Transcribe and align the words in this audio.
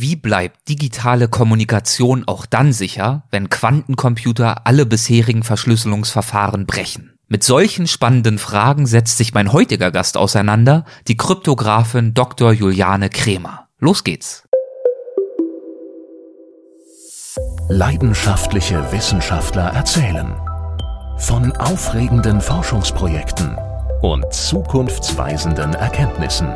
Wie 0.00 0.14
bleibt 0.14 0.68
digitale 0.68 1.26
Kommunikation 1.26 2.22
auch 2.28 2.46
dann 2.46 2.72
sicher, 2.72 3.24
wenn 3.32 3.50
Quantencomputer 3.50 4.64
alle 4.64 4.86
bisherigen 4.86 5.42
Verschlüsselungsverfahren 5.42 6.66
brechen? 6.66 7.18
Mit 7.26 7.42
solchen 7.42 7.88
spannenden 7.88 8.38
Fragen 8.38 8.86
setzt 8.86 9.18
sich 9.18 9.34
mein 9.34 9.52
heutiger 9.52 9.90
Gast 9.90 10.16
auseinander, 10.16 10.84
die 11.08 11.16
Kryptografin 11.16 12.14
Dr. 12.14 12.52
Juliane 12.52 13.10
Kremer. 13.10 13.66
Los 13.80 14.04
geht's. 14.04 14.44
Leidenschaftliche 17.68 18.92
Wissenschaftler 18.92 19.72
erzählen 19.72 20.36
von 21.16 21.50
aufregenden 21.56 22.40
Forschungsprojekten 22.40 23.58
und 24.02 24.32
zukunftsweisenden 24.32 25.74
Erkenntnissen. 25.74 26.54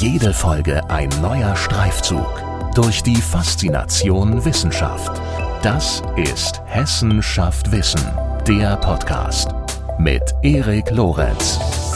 Jede 0.00 0.34
Folge 0.34 0.82
ein 0.90 1.08
neuer 1.22 1.54
Streifzug 1.54 2.47
durch 2.74 3.02
die 3.02 3.16
Faszination 3.16 4.44
Wissenschaft. 4.44 5.20
Das 5.62 6.02
ist 6.16 6.62
Hessen 6.66 7.22
schafft 7.22 7.72
Wissen, 7.72 8.00
der 8.46 8.76
Podcast 8.76 9.50
mit 9.98 10.22
Erik 10.42 10.90
Lorenz. 10.90 11.87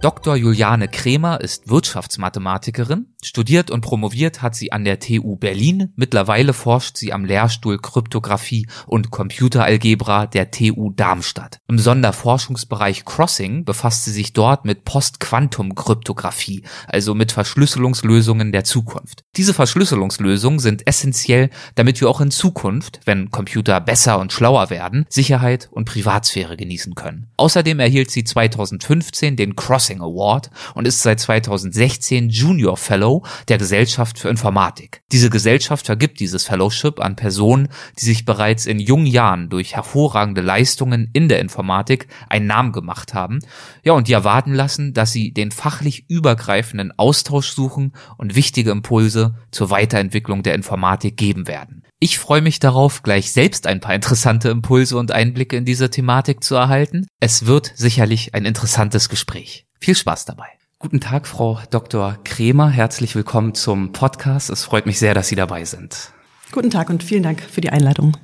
Dr. 0.00 0.34
Juliane 0.34 0.88
Kremer 0.88 1.42
ist 1.42 1.68
Wirtschaftsmathematikerin. 1.68 3.08
Studiert 3.22 3.70
und 3.70 3.82
promoviert 3.82 4.40
hat 4.40 4.54
sie 4.54 4.72
an 4.72 4.86
der 4.86 4.98
TU 4.98 5.36
Berlin. 5.36 5.92
Mittlerweile 5.94 6.54
forscht 6.54 6.96
sie 6.96 7.12
am 7.12 7.26
Lehrstuhl 7.26 7.76
Kryptographie 7.76 8.66
und 8.86 9.10
Computeralgebra 9.10 10.26
der 10.26 10.50
TU 10.50 10.90
Darmstadt. 10.96 11.58
Im 11.68 11.78
Sonderforschungsbereich 11.78 13.04
Crossing 13.04 13.66
befasst 13.66 14.06
sie 14.06 14.12
sich 14.12 14.32
dort 14.32 14.64
mit 14.64 14.84
Postquantum-Kryptographie, 14.84 16.62
also 16.86 17.14
mit 17.14 17.30
Verschlüsselungslösungen 17.30 18.52
der 18.52 18.64
Zukunft. 18.64 19.24
Diese 19.36 19.52
Verschlüsselungslösungen 19.52 20.60
sind 20.60 20.86
essentiell, 20.86 21.50
damit 21.74 22.00
wir 22.00 22.08
auch 22.08 22.22
in 22.22 22.30
Zukunft, 22.30 23.00
wenn 23.04 23.30
Computer 23.30 23.78
besser 23.82 24.18
und 24.18 24.32
schlauer 24.32 24.70
werden, 24.70 25.04
Sicherheit 25.10 25.68
und 25.70 25.84
Privatsphäre 25.84 26.56
genießen 26.56 26.94
können. 26.94 27.26
Außerdem 27.36 27.80
erhielt 27.80 28.10
sie 28.10 28.24
2015 28.24 29.36
den 29.36 29.56
Crossing 29.56 29.89
Crossing 29.90 30.00
Award 30.00 30.50
und 30.74 30.86
ist 30.86 31.02
seit 31.02 31.20
2016 31.20 32.28
Junior 32.28 32.76
Fellow 32.76 33.24
der 33.48 33.58
Gesellschaft 33.58 34.18
für 34.18 34.28
Informatik. 34.28 35.02
Diese 35.12 35.30
Gesellschaft 35.30 35.86
vergibt 35.86 36.20
dieses 36.20 36.44
Fellowship 36.44 37.00
an 37.00 37.16
Personen, 37.16 37.68
die 37.98 38.04
sich 38.04 38.24
bereits 38.24 38.66
in 38.66 38.78
jungen 38.78 39.06
Jahren 39.06 39.48
durch 39.48 39.74
hervorragende 39.74 40.40
Leistungen 40.40 41.10
in 41.12 41.28
der 41.28 41.40
Informatik 41.40 42.06
einen 42.28 42.46
Namen 42.46 42.72
gemacht 42.72 43.14
haben, 43.14 43.40
ja, 43.82 43.92
und 43.92 44.08
die 44.08 44.12
erwarten 44.12 44.54
lassen, 44.54 44.94
dass 44.94 45.12
sie 45.12 45.32
den 45.32 45.50
fachlich 45.50 46.08
übergreifenden 46.08 46.92
Austausch 46.96 47.50
suchen 47.50 47.92
und 48.16 48.36
wichtige 48.36 48.70
Impulse 48.70 49.34
zur 49.50 49.70
Weiterentwicklung 49.70 50.42
der 50.42 50.54
Informatik 50.54 51.16
geben 51.16 51.48
werden. 51.48 51.82
Ich 52.02 52.18
freue 52.18 52.40
mich 52.40 52.60
darauf, 52.60 53.02
gleich 53.02 53.30
selbst 53.30 53.66
ein 53.66 53.80
paar 53.80 53.94
interessante 53.94 54.48
Impulse 54.48 54.96
und 54.96 55.12
Einblicke 55.12 55.58
in 55.58 55.66
diese 55.66 55.90
Thematik 55.90 56.42
zu 56.42 56.54
erhalten. 56.54 57.06
Es 57.20 57.44
wird 57.44 57.72
sicherlich 57.74 58.34
ein 58.34 58.46
interessantes 58.46 59.10
Gespräch. 59.10 59.66
Viel 59.82 59.94
Spaß 59.94 60.26
dabei. 60.26 60.46
Guten 60.78 61.00
Tag, 61.00 61.26
Frau 61.26 61.58
Dr. 61.70 62.18
Kremer. 62.24 62.68
Herzlich 62.68 63.16
willkommen 63.16 63.54
zum 63.54 63.92
Podcast. 63.92 64.50
Es 64.50 64.62
freut 64.62 64.84
mich 64.84 64.98
sehr, 64.98 65.14
dass 65.14 65.28
Sie 65.28 65.36
dabei 65.36 65.64
sind. 65.64 66.12
Guten 66.52 66.68
Tag 66.68 66.90
und 66.90 67.02
vielen 67.02 67.22
Dank 67.22 67.40
für 67.40 67.62
die 67.62 67.70
Einladung. 67.70 68.14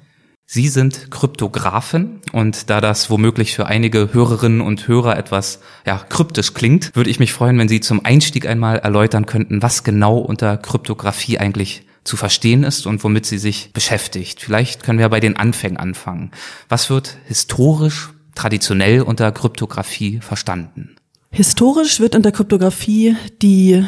Sie 0.45 0.69
sind 0.69 1.11
Kryptografin 1.11 2.21
und 2.33 2.69
da 2.69 2.83
das 2.83 3.09
womöglich 3.09 3.57
für 3.57 3.67
einige 3.67 4.13
Hörerinnen 4.13 4.61
und 4.61 4.87
Hörer 4.87 5.17
etwas 5.17 5.61
ja, 5.87 5.97
kryptisch 5.97 6.53
klingt, 6.53 6.95
würde 6.95 7.09
ich 7.09 7.21
mich 7.21 7.33
freuen, 7.33 7.59
wenn 7.59 7.69
Sie 7.69 7.81
zum 7.81 8.05
Einstieg 8.05 8.47
einmal 8.47 8.79
erläutern 8.79 9.25
könnten, 9.25 9.63
was 9.63 9.83
genau 9.83 10.19
unter 10.19 10.59
Kryptographie 10.59 11.39
eigentlich 11.39 11.87
zu 12.05 12.19
verstehen 12.19 12.65
ist 12.65 12.87
und 12.87 13.03
womit 13.03 13.25
sie 13.25 13.39
sich 13.39 13.73
beschäftigt. 13.73 14.43
Vielleicht 14.43 14.83
können 14.83 14.99
wir 14.99 15.09
bei 15.09 15.21
den 15.21 15.37
Anfängen 15.37 15.79
anfangen. 15.79 16.33
Was 16.69 16.91
wird 16.91 17.17
historisch, 17.25 18.11
traditionell 18.35 19.01
unter 19.01 19.33
Kryptographie 19.33 20.21
verstanden? 20.21 20.96
Historisch 21.37 22.01
wird 22.01 22.17
unter 22.17 22.33
Kryptographie 22.33 23.15
die 23.43 23.85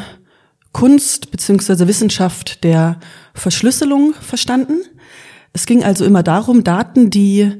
Kunst 0.71 1.31
bzw. 1.31 1.87
Wissenschaft 1.87 2.63
der 2.63 2.99
Verschlüsselung 3.33 4.13
verstanden. 4.21 4.83
Es 5.51 5.65
ging 5.65 5.83
also 5.83 6.05
immer 6.05 6.21
darum, 6.21 6.63
Daten, 6.63 7.09
die 7.09 7.53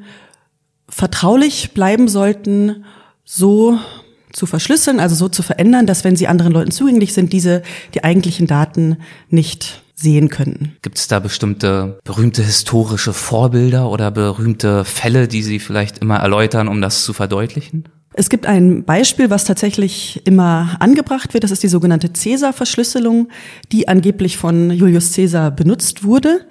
vertraulich 0.87 1.71
bleiben 1.71 2.07
sollten, 2.07 2.85
so 3.25 3.79
zu 4.31 4.45
verschlüsseln, 4.45 4.99
also 4.99 5.15
so 5.15 5.27
zu 5.27 5.41
verändern, 5.41 5.87
dass 5.87 6.03
wenn 6.03 6.15
sie 6.15 6.27
anderen 6.27 6.53
Leuten 6.53 6.69
zugänglich 6.69 7.15
sind, 7.15 7.33
diese 7.33 7.63
die 7.95 8.03
eigentlichen 8.03 8.45
Daten 8.45 8.97
nicht 9.29 9.81
sehen 9.95 10.29
könnten. 10.29 10.77
Gibt 10.83 10.99
es 10.99 11.07
da 11.07 11.17
bestimmte 11.17 11.97
berühmte 12.03 12.43
historische 12.43 13.11
Vorbilder 13.11 13.89
oder 13.89 14.11
berühmte 14.11 14.85
Fälle, 14.85 15.27
die 15.27 15.41
Sie 15.41 15.57
vielleicht 15.57 15.97
immer 15.97 16.17
erläutern, 16.17 16.67
um 16.67 16.79
das 16.79 17.03
zu 17.03 17.13
verdeutlichen? 17.13 17.85
Es 18.19 18.27
gibt 18.27 18.47
ein 18.47 18.83
Beispiel, 18.83 19.29
was 19.29 19.45
tatsächlich 19.45 20.21
immer 20.25 20.75
angebracht 20.81 21.33
wird. 21.33 21.45
Das 21.45 21.51
ist 21.51 21.63
die 21.63 21.69
sogenannte 21.69 22.11
Cäsar-Verschlüsselung, 22.11 23.29
die 23.71 23.87
angeblich 23.87 24.35
von 24.35 24.71
Julius 24.71 25.13
Caesar 25.13 25.51
benutzt 25.51 26.03
wurde. 26.03 26.45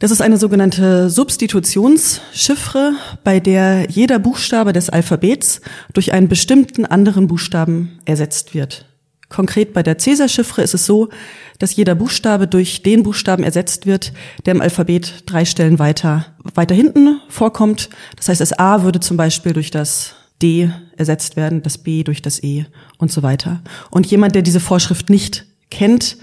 Das 0.00 0.10
ist 0.10 0.20
eine 0.20 0.36
sogenannte 0.36 1.08
Substitutionschiffre, 1.08 2.92
bei 3.24 3.40
der 3.40 3.86
jeder 3.88 4.18
Buchstabe 4.18 4.74
des 4.74 4.90
Alphabets 4.90 5.62
durch 5.94 6.12
einen 6.12 6.28
bestimmten 6.28 6.84
anderen 6.84 7.26
Buchstaben 7.26 7.98
ersetzt 8.04 8.52
wird. 8.52 8.84
Konkret 9.30 9.72
bei 9.72 9.82
der 9.82 9.96
Cäsar-Chiffre 9.96 10.60
ist 10.60 10.74
es 10.74 10.84
so, 10.84 11.08
dass 11.58 11.74
jeder 11.74 11.94
Buchstabe 11.94 12.46
durch 12.46 12.82
den 12.82 13.02
Buchstaben 13.02 13.44
ersetzt 13.44 13.86
wird, 13.86 14.12
der 14.44 14.56
im 14.56 14.60
Alphabet 14.60 15.22
drei 15.24 15.46
Stellen 15.46 15.78
weiter, 15.78 16.26
weiter 16.54 16.74
hinten 16.74 17.18
vorkommt. 17.30 17.88
Das 18.16 18.28
heißt, 18.28 18.42
das 18.42 18.58
A 18.58 18.82
würde 18.82 19.00
zum 19.00 19.16
Beispiel 19.16 19.54
durch 19.54 19.70
das 19.70 20.16
D 20.42 20.70
ersetzt 20.96 21.36
werden, 21.36 21.62
das 21.62 21.78
B 21.78 22.02
durch 22.02 22.22
das 22.22 22.42
E 22.42 22.66
und 22.98 23.10
so 23.10 23.22
weiter. 23.22 23.62
Und 23.90 24.06
jemand, 24.06 24.34
der 24.34 24.42
diese 24.42 24.60
Vorschrift 24.60 25.10
nicht 25.10 25.46
kennt, 25.70 26.16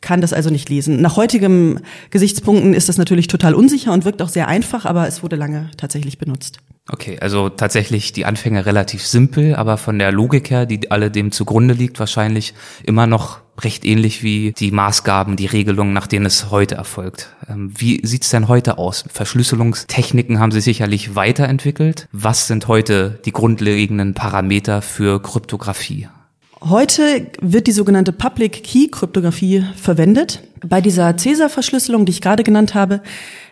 kann 0.00 0.20
das 0.20 0.32
also 0.32 0.50
nicht 0.50 0.68
lesen. 0.68 1.00
Nach 1.00 1.16
heutigem 1.16 1.80
Gesichtspunkten 2.10 2.74
ist 2.74 2.88
das 2.88 2.98
natürlich 2.98 3.26
total 3.26 3.54
unsicher 3.54 3.92
und 3.92 4.04
wirkt 4.04 4.22
auch 4.22 4.28
sehr 4.28 4.46
einfach, 4.48 4.84
aber 4.84 5.08
es 5.08 5.22
wurde 5.22 5.36
lange 5.36 5.70
tatsächlich 5.76 6.18
benutzt. 6.18 6.58
Okay, 6.90 7.18
also 7.20 7.48
tatsächlich 7.50 8.12
die 8.12 8.24
Anfänge 8.24 8.64
relativ 8.64 9.04
simpel, 9.06 9.54
aber 9.56 9.76
von 9.76 9.98
der 9.98 10.10
Logik 10.10 10.50
her, 10.50 10.64
die 10.64 10.90
alle 10.90 11.10
dem 11.10 11.32
zugrunde 11.32 11.74
liegt, 11.74 11.98
wahrscheinlich 11.98 12.54
immer 12.84 13.06
noch 13.06 13.40
recht 13.58 13.84
ähnlich 13.84 14.22
wie 14.22 14.52
die 14.52 14.70
Maßgaben, 14.70 15.36
die 15.36 15.46
Regelungen, 15.46 15.92
nach 15.92 16.06
denen 16.06 16.26
es 16.26 16.50
heute 16.50 16.76
erfolgt. 16.76 17.34
Ähm, 17.48 17.72
wie 17.76 18.04
sieht's 18.06 18.30
denn 18.30 18.48
heute 18.48 18.78
aus? 18.78 19.04
Verschlüsselungstechniken 19.12 20.38
haben 20.38 20.52
sich 20.52 20.64
sicherlich 20.64 21.14
weiterentwickelt. 21.14 22.08
Was 22.12 22.46
sind 22.46 22.68
heute 22.68 23.18
die 23.24 23.32
grundlegenden 23.32 24.14
Parameter 24.14 24.82
für 24.82 25.20
Kryptographie? 25.20 26.08
Heute 26.60 27.26
wird 27.40 27.68
die 27.68 27.72
sogenannte 27.72 28.12
Public 28.12 28.64
Key 28.64 28.88
Kryptographie 28.88 29.64
verwendet. 29.76 30.42
Bei 30.66 30.80
dieser 30.80 31.16
Cäsar-Verschlüsselung, 31.16 32.04
die 32.04 32.10
ich 32.10 32.20
gerade 32.20 32.42
genannt 32.42 32.74
habe, 32.74 33.00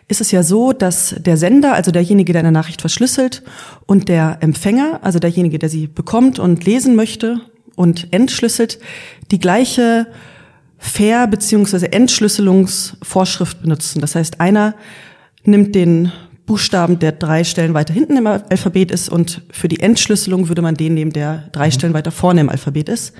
ist 0.09 0.19
es 0.19 0.31
ja 0.31 0.43
so, 0.43 0.73
dass 0.73 1.15
der 1.17 1.37
Sender, 1.37 1.73
also 1.73 1.91
derjenige, 1.91 2.33
der 2.33 2.41
eine 2.41 2.51
Nachricht 2.51 2.81
verschlüsselt, 2.81 3.43
und 3.85 4.09
der 4.09 4.37
Empfänger, 4.41 4.99
also 5.03 5.19
derjenige, 5.19 5.59
der 5.59 5.69
sie 5.69 5.87
bekommt 5.87 6.39
und 6.39 6.65
lesen 6.65 6.95
möchte 6.95 7.41
und 7.77 8.11
entschlüsselt, 8.11 8.79
die 9.31 9.39
gleiche 9.39 10.07
Fair- 10.77 11.27
bzw. 11.27 11.85
Entschlüsselungsvorschrift 11.87 13.61
benutzen. 13.61 14.01
Das 14.01 14.15
heißt, 14.15 14.41
einer 14.41 14.75
nimmt 15.43 15.73
den 15.75 16.11
Buchstaben, 16.45 16.99
der 16.99 17.11
drei 17.11 17.43
Stellen 17.43 17.73
weiter 17.73 17.93
hinten 17.93 18.17
im 18.17 18.27
Alphabet 18.27 18.91
ist 18.91 19.09
und 19.09 19.41
für 19.51 19.67
die 19.67 19.79
Entschlüsselung 19.79 20.47
würde 20.47 20.61
man 20.61 20.75
den 20.75 20.93
nehmen, 20.93 21.11
der 21.11 21.49
drei 21.51 21.67
mhm. 21.67 21.71
Stellen 21.71 21.93
weiter 21.93 22.11
vorne 22.11 22.41
im 22.41 22.49
Alphabet 22.49 22.89
ist. 22.89 23.13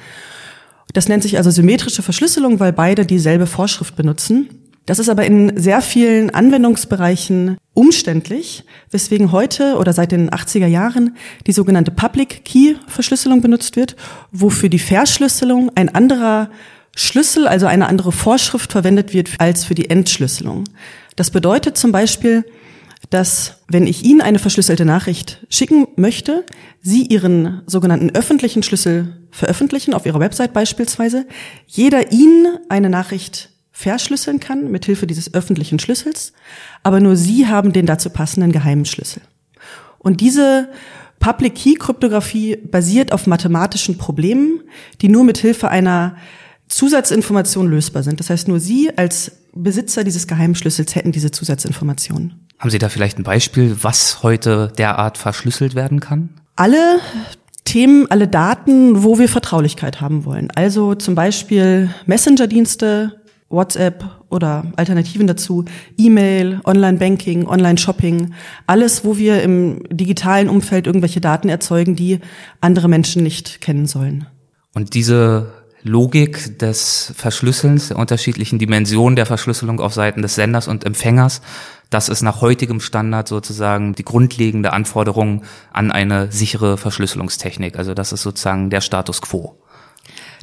Das 0.94 1.08
nennt 1.08 1.24
sich 1.24 1.38
also 1.38 1.52
symmetrische 1.52 2.02
Verschlüsselung, 2.02 2.60
weil 2.60 2.74
beide 2.74 3.06
dieselbe 3.06 3.46
Vorschrift 3.46 3.96
benutzen. 3.96 4.50
Das 4.88 5.00
ist 5.00 5.10
aber 5.10 5.26
in 5.26 5.52
sehr 5.58 5.82
vielen 5.82 6.30
Anwendungsbereichen 6.30 7.58
umständlich, 7.74 8.64
weswegen 8.90 9.34
heute 9.34 9.76
oder 9.76 9.92
seit 9.92 10.14
den 10.14 10.30
80er 10.30 10.66
Jahren 10.66 11.18
die 11.46 11.52
sogenannte 11.52 11.92
Public 11.92 12.46
Key 12.46 12.76
Verschlüsselung 12.88 13.42
benutzt 13.42 13.76
wird, 13.76 13.98
wo 14.32 14.50
für 14.50 14.70
die 14.70 14.80
Verschlüsselung 14.80 15.72
ein 15.76 15.94
anderer 15.94 16.50
Schlüssel, 16.96 17.50
also 17.50 17.66
eine 17.66 17.88
andere 17.88 18.14
Vorschrift 18.14 18.72
verwendet 18.72 19.14
wird 19.14 19.32
als 19.40 19.66
für 19.66 19.76
die 19.76 19.90
Entschlüsselung. 19.90 20.64
Das 21.18 21.32
bedeutet 21.32 21.78
zum 21.78 21.92
Beispiel, 21.92 22.46
dass 23.10 23.58
wenn 23.68 23.88
ich 23.88 24.06
Ihnen 24.06 24.22
eine 24.22 24.40
verschlüsselte 24.40 24.86
Nachricht 24.86 25.46
schicken 25.50 25.88
möchte, 25.98 26.46
Sie 26.82 27.04
Ihren 27.08 27.62
sogenannten 27.66 28.12
öffentlichen 28.12 28.64
Schlüssel 28.64 29.18
veröffentlichen, 29.32 29.94
auf 29.94 30.06
Ihrer 30.06 30.22
Website 30.22 30.54
beispielsweise, 30.54 31.26
jeder 31.66 32.14
Ihnen 32.14 32.58
eine 32.70 32.90
Nachricht 32.90 33.50
verschlüsseln 33.78 34.40
kann 34.40 34.72
mit 34.72 34.86
Hilfe 34.86 35.06
dieses 35.06 35.36
öffentlichen 35.36 35.78
Schlüssels, 35.78 36.34
aber 36.82 37.00
nur 37.00 37.16
Sie 37.16 37.46
haben 37.46 37.74
den 37.74 37.86
dazu 37.86 38.10
passenden 38.10 38.52
geheimen 38.52 38.86
Schlüssel. 38.86 39.22
Und 40.00 40.20
diese 40.20 40.70
Public 41.20 41.54
Key 41.54 41.76
Kryptographie 41.76 42.56
basiert 42.56 43.12
auf 43.12 43.28
mathematischen 43.28 44.00
Problemen, 44.00 44.62
die 45.02 45.10
nur 45.10 45.24
mit 45.24 45.38
Hilfe 45.38 45.70
einer 45.70 46.16
Zusatzinformationen 46.68 47.72
lösbar 47.72 48.02
sind. 48.02 48.20
Das 48.20 48.32
heißt, 48.32 48.48
nur 48.48 48.60
Sie 48.60 48.90
als 48.98 49.32
Besitzer 49.54 50.04
dieses 50.04 50.26
Geheimschlüssels 50.26 50.96
hätten 50.96 51.12
diese 51.12 51.30
Zusatzinformationen. 51.30 52.48
Haben 52.58 52.72
Sie 52.72 52.80
da 52.80 52.90
vielleicht 52.90 53.20
ein 53.20 53.24
Beispiel, 53.24 53.78
was 53.82 54.24
heute 54.24 54.74
derart 54.76 55.20
verschlüsselt 55.20 55.76
werden 55.76 56.00
kann? 56.00 56.30
Alle 56.56 57.00
Themen, 57.64 58.10
alle 58.10 58.28
Daten, 58.28 59.04
wo 59.04 59.20
wir 59.20 59.28
Vertraulichkeit 59.28 60.00
haben 60.00 60.24
wollen. 60.24 60.50
Also 60.56 60.96
zum 60.96 61.16
Beispiel 61.16 61.94
Messenger-Dienste, 62.06 63.17
WhatsApp 63.50 64.04
oder 64.30 64.66
Alternativen 64.76 65.28
dazu, 65.28 65.66
E-Mail, 65.98 66.60
Online-Banking, 66.66 67.48
Online-Shopping, 67.48 68.34
alles, 68.66 69.06
wo 69.06 69.18
wir 69.18 69.42
im 69.42 69.84
digitalen 69.90 70.50
Umfeld 70.50 70.88
irgendwelche 70.88 71.22
Daten 71.22 71.50
erzeugen, 71.50 71.96
die 71.96 72.20
andere 72.62 72.88
Menschen 72.88 73.24
nicht 73.24 73.62
kennen 73.62 73.86
sollen. 73.86 74.28
Und 74.74 74.94
diese 74.94 75.54
Logik 75.84 76.60
des 76.60 77.14
Verschlüsselns, 77.16 77.88
der 77.90 77.98
unterschiedlichen 77.98 78.60
Dimensionen 78.60 79.16
der 79.16 79.26
Verschlüsselung 79.26 79.80
auf 79.80 79.94
Seiten 79.94 80.22
des 80.22 80.36
Senders 80.36 80.68
und 80.68 80.84
Empfängers, 80.84 81.42
das 81.90 82.10
ist 82.10 82.22
nach 82.22 82.42
heutigem 82.42 82.82
Standard 82.82 83.30
sozusagen 83.30 83.96
die 83.96 84.04
grundlegende 84.04 84.74
Anforderung 84.74 85.44
an 85.72 85.92
eine 85.92 86.32
sichere 86.32 86.78
Verschlüsselungstechnik. 86.78 87.78
Also 87.78 87.94
das 87.94 88.12
ist 88.12 88.24
sozusagen 88.24 88.70
der 88.70 88.82
Status 88.82 89.22
quo. 89.22 89.58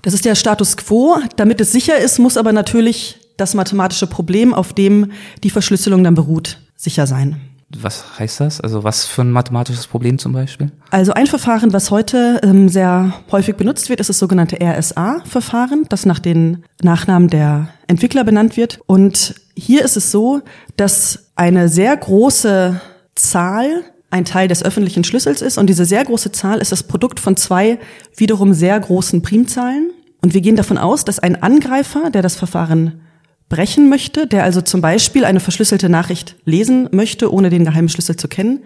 Das 0.04 0.12
ist 0.12 0.26
der 0.26 0.34
Status 0.34 0.76
quo. 0.76 1.16
Damit 1.36 1.62
es 1.62 1.72
sicher 1.72 1.96
ist, 1.96 2.18
muss 2.18 2.36
aber 2.36 2.52
natürlich 2.52 3.18
das 3.38 3.54
mathematische 3.54 4.06
Problem, 4.06 4.52
auf 4.52 4.74
dem 4.74 5.12
die 5.42 5.48
Verschlüsselung 5.48 6.04
dann 6.04 6.14
beruht, 6.14 6.58
sicher 6.76 7.06
sein. 7.06 7.40
Was 7.76 8.18
heißt 8.18 8.40
das? 8.40 8.60
Also 8.60 8.84
was 8.84 9.06
für 9.06 9.22
ein 9.22 9.30
mathematisches 9.30 9.86
Problem 9.86 10.18
zum 10.18 10.34
Beispiel? 10.34 10.70
Also 10.90 11.14
ein 11.14 11.26
Verfahren, 11.26 11.72
was 11.72 11.90
heute 11.90 12.38
ähm, 12.44 12.68
sehr 12.68 13.14
häufig 13.32 13.56
benutzt 13.56 13.88
wird, 13.88 13.98
ist 13.98 14.10
das 14.10 14.18
sogenannte 14.18 14.58
RSA-Verfahren, 14.60 15.86
das 15.88 16.04
nach 16.04 16.18
den 16.18 16.64
Nachnamen 16.82 17.28
der 17.28 17.70
Entwickler 17.86 18.24
benannt 18.24 18.58
wird. 18.58 18.80
Und 18.86 19.34
hier 19.56 19.82
ist 19.84 19.96
es 19.96 20.12
so, 20.12 20.42
dass 20.76 21.30
eine 21.34 21.70
sehr 21.70 21.96
große 21.96 22.78
Zahl 23.14 23.84
ein 24.14 24.24
Teil 24.24 24.46
des 24.46 24.62
öffentlichen 24.62 25.02
Schlüssels 25.02 25.42
ist 25.42 25.58
und 25.58 25.66
diese 25.68 25.84
sehr 25.84 26.04
große 26.04 26.30
Zahl 26.30 26.58
ist 26.58 26.70
das 26.70 26.84
Produkt 26.84 27.18
von 27.18 27.36
zwei 27.36 27.80
wiederum 28.16 28.54
sehr 28.54 28.78
großen 28.78 29.22
Primzahlen. 29.22 29.90
Und 30.22 30.34
wir 30.34 30.40
gehen 30.40 30.54
davon 30.54 30.78
aus, 30.78 31.04
dass 31.04 31.18
ein 31.18 31.42
Angreifer, 31.42 32.10
der 32.10 32.22
das 32.22 32.36
Verfahren 32.36 33.00
brechen 33.48 33.88
möchte, 33.88 34.28
der 34.28 34.44
also 34.44 34.60
zum 34.60 34.80
Beispiel 34.80 35.24
eine 35.24 35.40
verschlüsselte 35.40 35.88
Nachricht 35.88 36.36
lesen 36.44 36.88
möchte, 36.92 37.32
ohne 37.32 37.50
den 37.50 37.64
geheimen 37.64 37.88
Schlüssel 37.88 38.14
zu 38.14 38.28
kennen, 38.28 38.62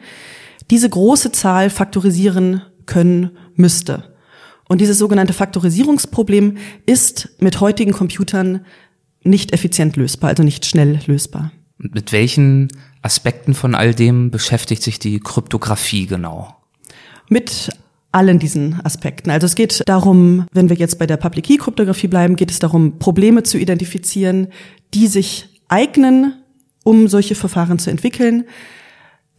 diese 0.71 0.91
große 0.91 1.33
Zahl 1.33 1.71
faktorisieren 1.71 2.61
können 2.85 3.31
müsste. 3.55 4.15
Und 4.69 4.83
dieses 4.83 4.99
sogenannte 4.99 5.33
Faktorisierungsproblem 5.33 6.59
ist 6.85 7.31
mit 7.41 7.59
heutigen 7.61 7.93
Computern 7.93 8.67
nicht 9.25 9.55
effizient 9.55 9.97
lösbar, 9.97 10.29
also 10.29 10.43
nicht 10.43 10.67
schnell 10.67 11.01
lösbar. 11.07 11.53
Mit 11.79 12.13
welchen 12.13 12.69
Aspekten 13.03 13.55
von 13.55 13.75
all 13.75 13.95
dem 13.95 14.31
beschäftigt 14.31 14.83
sich 14.83 14.99
die 14.99 15.21
Kryptographie 15.21 16.07
genau? 16.07 16.57
Mit 17.29 17.71
allen 18.13 18.39
diesen 18.39 18.81
Aspekten. 18.85 19.31
Also 19.31 19.47
es 19.47 19.55
geht 19.55 19.83
darum, 19.87 20.47
wenn 20.53 20.69
wir 20.69 20.77
jetzt 20.77 20.99
bei 20.99 21.07
der 21.07 21.19
Public 21.19 21.45
Key 21.45 21.57
Kryptographie 21.59 22.09
bleiben, 22.09 22.37
geht 22.37 22.51
es 22.51 22.59
darum, 22.59 22.99
Probleme 22.99 23.43
zu 23.43 23.59
identifizieren, 23.59 24.49
die 24.95 25.07
sich 25.07 25.63
eignen, 25.69 26.35
um 26.85 27.09
solche 27.09 27.35
Verfahren 27.35 27.79
zu 27.79 27.91
entwickeln. 27.91 28.45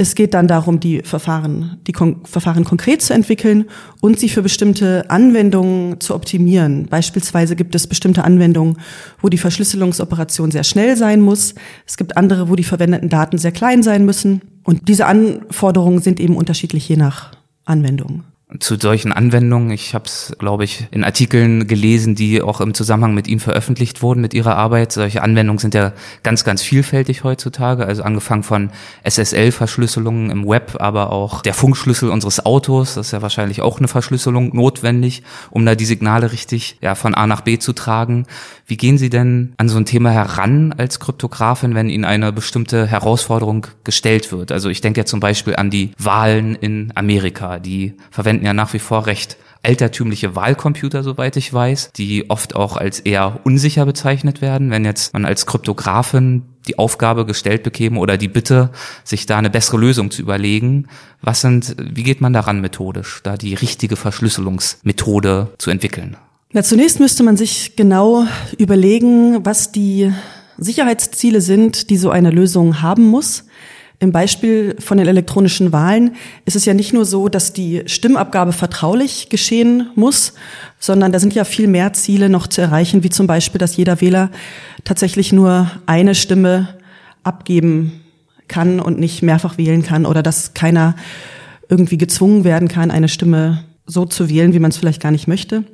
Es 0.02 0.16
geht 0.16 0.34
dann 0.34 0.48
darum, 0.48 0.80
die 0.80 1.02
Verfahren, 1.02 1.78
die 1.86 1.92
Kon 1.92 2.22
Verfahren 2.24 2.64
konkret 2.64 3.02
zu 3.02 3.14
entwickeln 3.14 3.66
und 4.00 4.18
sie 4.18 4.30
für 4.30 4.42
bestimmte 4.42 5.10
Anwendungen 5.10 6.00
zu 6.00 6.16
optimieren. 6.16 6.86
Beispielsweise 6.86 7.58
gibt 7.58 7.76
es 7.76 7.86
bestimmte 7.86 8.24
Anwendungen, 8.24 8.78
wo 9.22 9.28
die 9.28 9.38
Verschlüsselungsoperation 9.38 10.52
sehr 10.52 10.64
schnell 10.64 10.96
sein 10.96 11.20
muss. 11.20 11.54
Es 11.86 11.98
gibt 11.98 12.16
andere, 12.16 12.48
wo 12.48 12.56
die 12.56 12.64
verwendeten 12.64 13.10
Daten 13.10 13.38
sehr 13.38 13.52
klein 13.52 13.84
sein 13.84 14.06
müssen. 14.06 14.42
Und 14.64 14.88
diese 14.88 15.06
Anforderungen 15.06 16.00
sind 16.00 16.22
eben 16.22 16.38
unterschiedlich 16.38 16.88
je 16.88 16.96
nach 16.96 17.34
Anwendung 17.66 18.24
zu 18.58 18.78
solchen 18.78 19.14
Anwendungen. 19.14 19.70
Ich 19.70 19.94
habe 19.94 20.06
es, 20.06 20.36
glaube 20.40 20.64
ich, 20.64 20.88
in 20.90 21.04
Artikeln 21.04 21.68
gelesen, 21.68 22.16
die 22.16 22.42
auch 22.42 22.62
im 22.62 22.74
Zusammenhang 22.74 23.14
mit 23.14 23.28
Ihnen 23.28 23.40
veröffentlicht 23.40 24.02
wurden 24.02 24.22
mit 24.22 24.34
Ihrer 24.34 24.56
Arbeit. 24.56 24.92
Solche 24.92 25.22
Anwendungen 25.22 25.60
sind 25.60 25.76
ja 25.76 25.94
ganz, 26.24 26.44
ganz 26.44 26.64
vielfältig 26.64 27.24
heutzutage. 27.24 27.86
Also 27.86 28.02
angefangen 28.02 28.42
von 28.42 28.72
SSL-Verschlüsselungen 29.04 30.32
im 30.32 30.48
Web, 30.48 30.78
aber 30.80 31.12
auch 31.12 31.44
der 31.44 31.54
Funkschlüssel 31.54 32.10
unseres 32.10 32.44
Autos. 32.44 32.96
Das 32.96 33.08
ist 33.08 33.12
ja 33.12 33.22
wahrscheinlich 33.22 33.62
auch 33.62 33.78
eine 33.78 33.88
Verschlüsselung 33.88 34.56
notwendig, 34.56 35.22
um 35.52 35.64
da 35.64 35.76
die 35.76 35.86
Signale 35.86 36.32
richtig 36.32 36.78
ja, 36.82 36.96
von 36.96 37.14
A 37.14 37.28
nach 37.28 37.42
B 37.42 37.60
zu 37.60 37.74
tragen. 37.74 38.26
Wie 38.66 38.78
gehen 38.78 38.98
Sie 38.98 39.12
denn 39.12 39.54
an 39.58 39.70
so 39.70 39.78
ein 39.78 39.86
Thema 39.86 40.10
heran 40.10 40.74
als 40.76 41.00
Kryptografin, 41.00 41.76
wenn 41.76 41.90
Ihnen 41.90 42.06
eine 42.06 42.32
bestimmte 42.34 42.88
Herausforderung 42.88 43.68
gestellt 43.84 44.32
wird? 44.32 44.52
Also 44.52 44.70
ich 44.70 44.82
denke 44.82 45.02
ja 45.02 45.06
zum 45.06 45.20
Beispiel 45.20 45.56
an 45.56 45.70
die 45.70 45.92
Wahlen 46.00 46.56
in 46.56 46.92
Amerika. 46.96 47.60
Die 47.60 47.94
verwenden 48.10 48.39
ja 48.46 48.54
nach 48.54 48.74
wie 48.74 48.80
vor 48.80 49.06
recht 49.06 49.38
altertümliche 49.64 50.36
Wahlcomputer, 50.36 51.04
soweit 51.04 51.36
ich 51.36 51.54
weiß, 51.54 51.92
die 51.96 52.30
oft 52.30 52.56
auch 52.56 52.78
als 52.78 53.00
eher 53.00 53.40
unsicher 53.44 53.86
bezeichnet 53.86 54.42
werden. 54.42 54.72
Wenn 54.72 54.86
jetzt 54.86 55.14
man 55.14 55.26
als 55.26 55.46
Kryptografin 55.46 56.44
die 56.68 56.78
Aufgabe 56.78 57.26
gestellt 57.26 57.64
bekäme 57.64 58.00
oder 58.00 58.18
die 58.18 58.28
Bitte, 58.28 58.70
sich 59.04 59.26
da 59.26 59.38
eine 59.38 59.50
bessere 59.50 59.78
Lösung 59.78 60.12
zu 60.12 60.22
überlegen, 60.22 60.88
was 61.22 61.42
sind, 61.42 61.76
wie 61.78 62.04
geht 62.04 62.22
man 62.22 62.32
daran 62.32 62.62
methodisch, 62.62 63.22
da 63.24 63.36
die 63.36 63.54
richtige 63.54 63.96
Verschlüsselungsmethode 63.96 65.50
zu 65.58 65.72
entwickeln? 65.72 66.16
Na, 66.52 66.64
zunächst 66.64 67.00
müsste 67.00 67.24
man 67.24 67.38
sich 67.38 67.76
genau 67.76 68.26
überlegen, 68.58 69.46
was 69.46 69.72
die 69.72 70.12
Sicherheitsziele 70.58 71.42
sind, 71.42 71.90
die 71.90 71.98
so 71.98 72.10
eine 72.10 72.32
Lösung 72.32 72.82
haben 72.82 73.08
muss. 73.08 73.46
Im 74.02 74.14
Beispiel 74.14 74.78
von 74.80 74.98
den 74.98 75.08
elektronischen 75.08 75.74
Wahlen 75.74 76.16
ist 76.46 76.56
es 76.56 76.64
ja 76.64 76.74
nicht 76.74 76.94
nur 76.94 77.04
so, 77.04 77.28
dass 77.28 77.52
die 77.52 77.84
Stimmabgabe 77.86 78.54
vertraulich 78.54 79.28
geschehen 79.28 79.90
muss, 79.96 80.34
sondern 80.80 81.12
da 81.12 81.20
sind 81.20 81.36
ja 81.36 81.44
viel 81.44 81.68
mehr 81.68 81.92
Ziele 81.92 82.30
noch 82.30 82.48
zu 82.48 82.62
erreichen, 82.62 83.04
wie 83.04 83.10
zum 83.10 83.28
Beispiel, 83.28 83.60
dass 83.60 83.76
jeder 83.76 84.00
Wähler 84.00 84.32
tatsächlich 84.86 85.34
nur 85.34 85.70
eine 85.86 86.16
Stimme 86.16 86.78
abgeben 87.24 88.00
kann 88.48 88.80
und 88.80 89.00
nicht 89.00 89.22
mehrfach 89.22 89.58
wählen 89.58 89.84
kann 89.84 90.06
oder 90.06 90.24
dass 90.24 90.54
keiner 90.54 90.96
irgendwie 91.68 91.98
gezwungen 91.98 92.46
werden 92.46 92.70
kann, 92.70 92.92
eine 92.92 93.10
Stimme 93.10 93.66
so 93.86 94.06
zu 94.06 94.30
wählen, 94.30 94.54
wie 94.54 94.60
man 94.60 94.72
es 94.72 94.78
vielleicht 94.78 95.02
gar 95.02 95.12
nicht 95.12 95.28
möchte. 95.28 95.66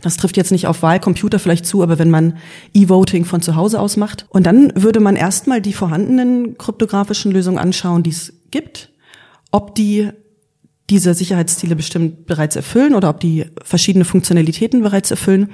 Das 0.00 0.16
trifft 0.16 0.36
jetzt 0.36 0.52
nicht 0.52 0.66
auf 0.66 0.82
Wahlcomputer 0.82 1.38
vielleicht 1.38 1.66
zu, 1.66 1.82
aber 1.82 1.98
wenn 1.98 2.10
man 2.10 2.38
E-Voting 2.72 3.24
von 3.24 3.42
zu 3.42 3.56
Hause 3.56 3.78
aus 3.78 3.96
macht. 3.96 4.26
Und 4.30 4.46
dann 4.46 4.72
würde 4.74 5.00
man 5.00 5.16
erstmal 5.16 5.60
die 5.60 5.74
vorhandenen 5.74 6.56
kryptografischen 6.56 7.30
Lösungen 7.30 7.58
anschauen, 7.58 8.02
die 8.02 8.10
es 8.10 8.32
gibt, 8.50 8.90
ob 9.50 9.74
die 9.74 10.10
diese 10.88 11.14
Sicherheitsziele 11.14 11.76
bestimmt 11.76 12.26
bereits 12.26 12.56
erfüllen 12.56 12.94
oder 12.94 13.10
ob 13.10 13.20
die 13.20 13.46
verschiedene 13.62 14.04
Funktionalitäten 14.04 14.82
bereits 14.82 15.10
erfüllen. 15.10 15.50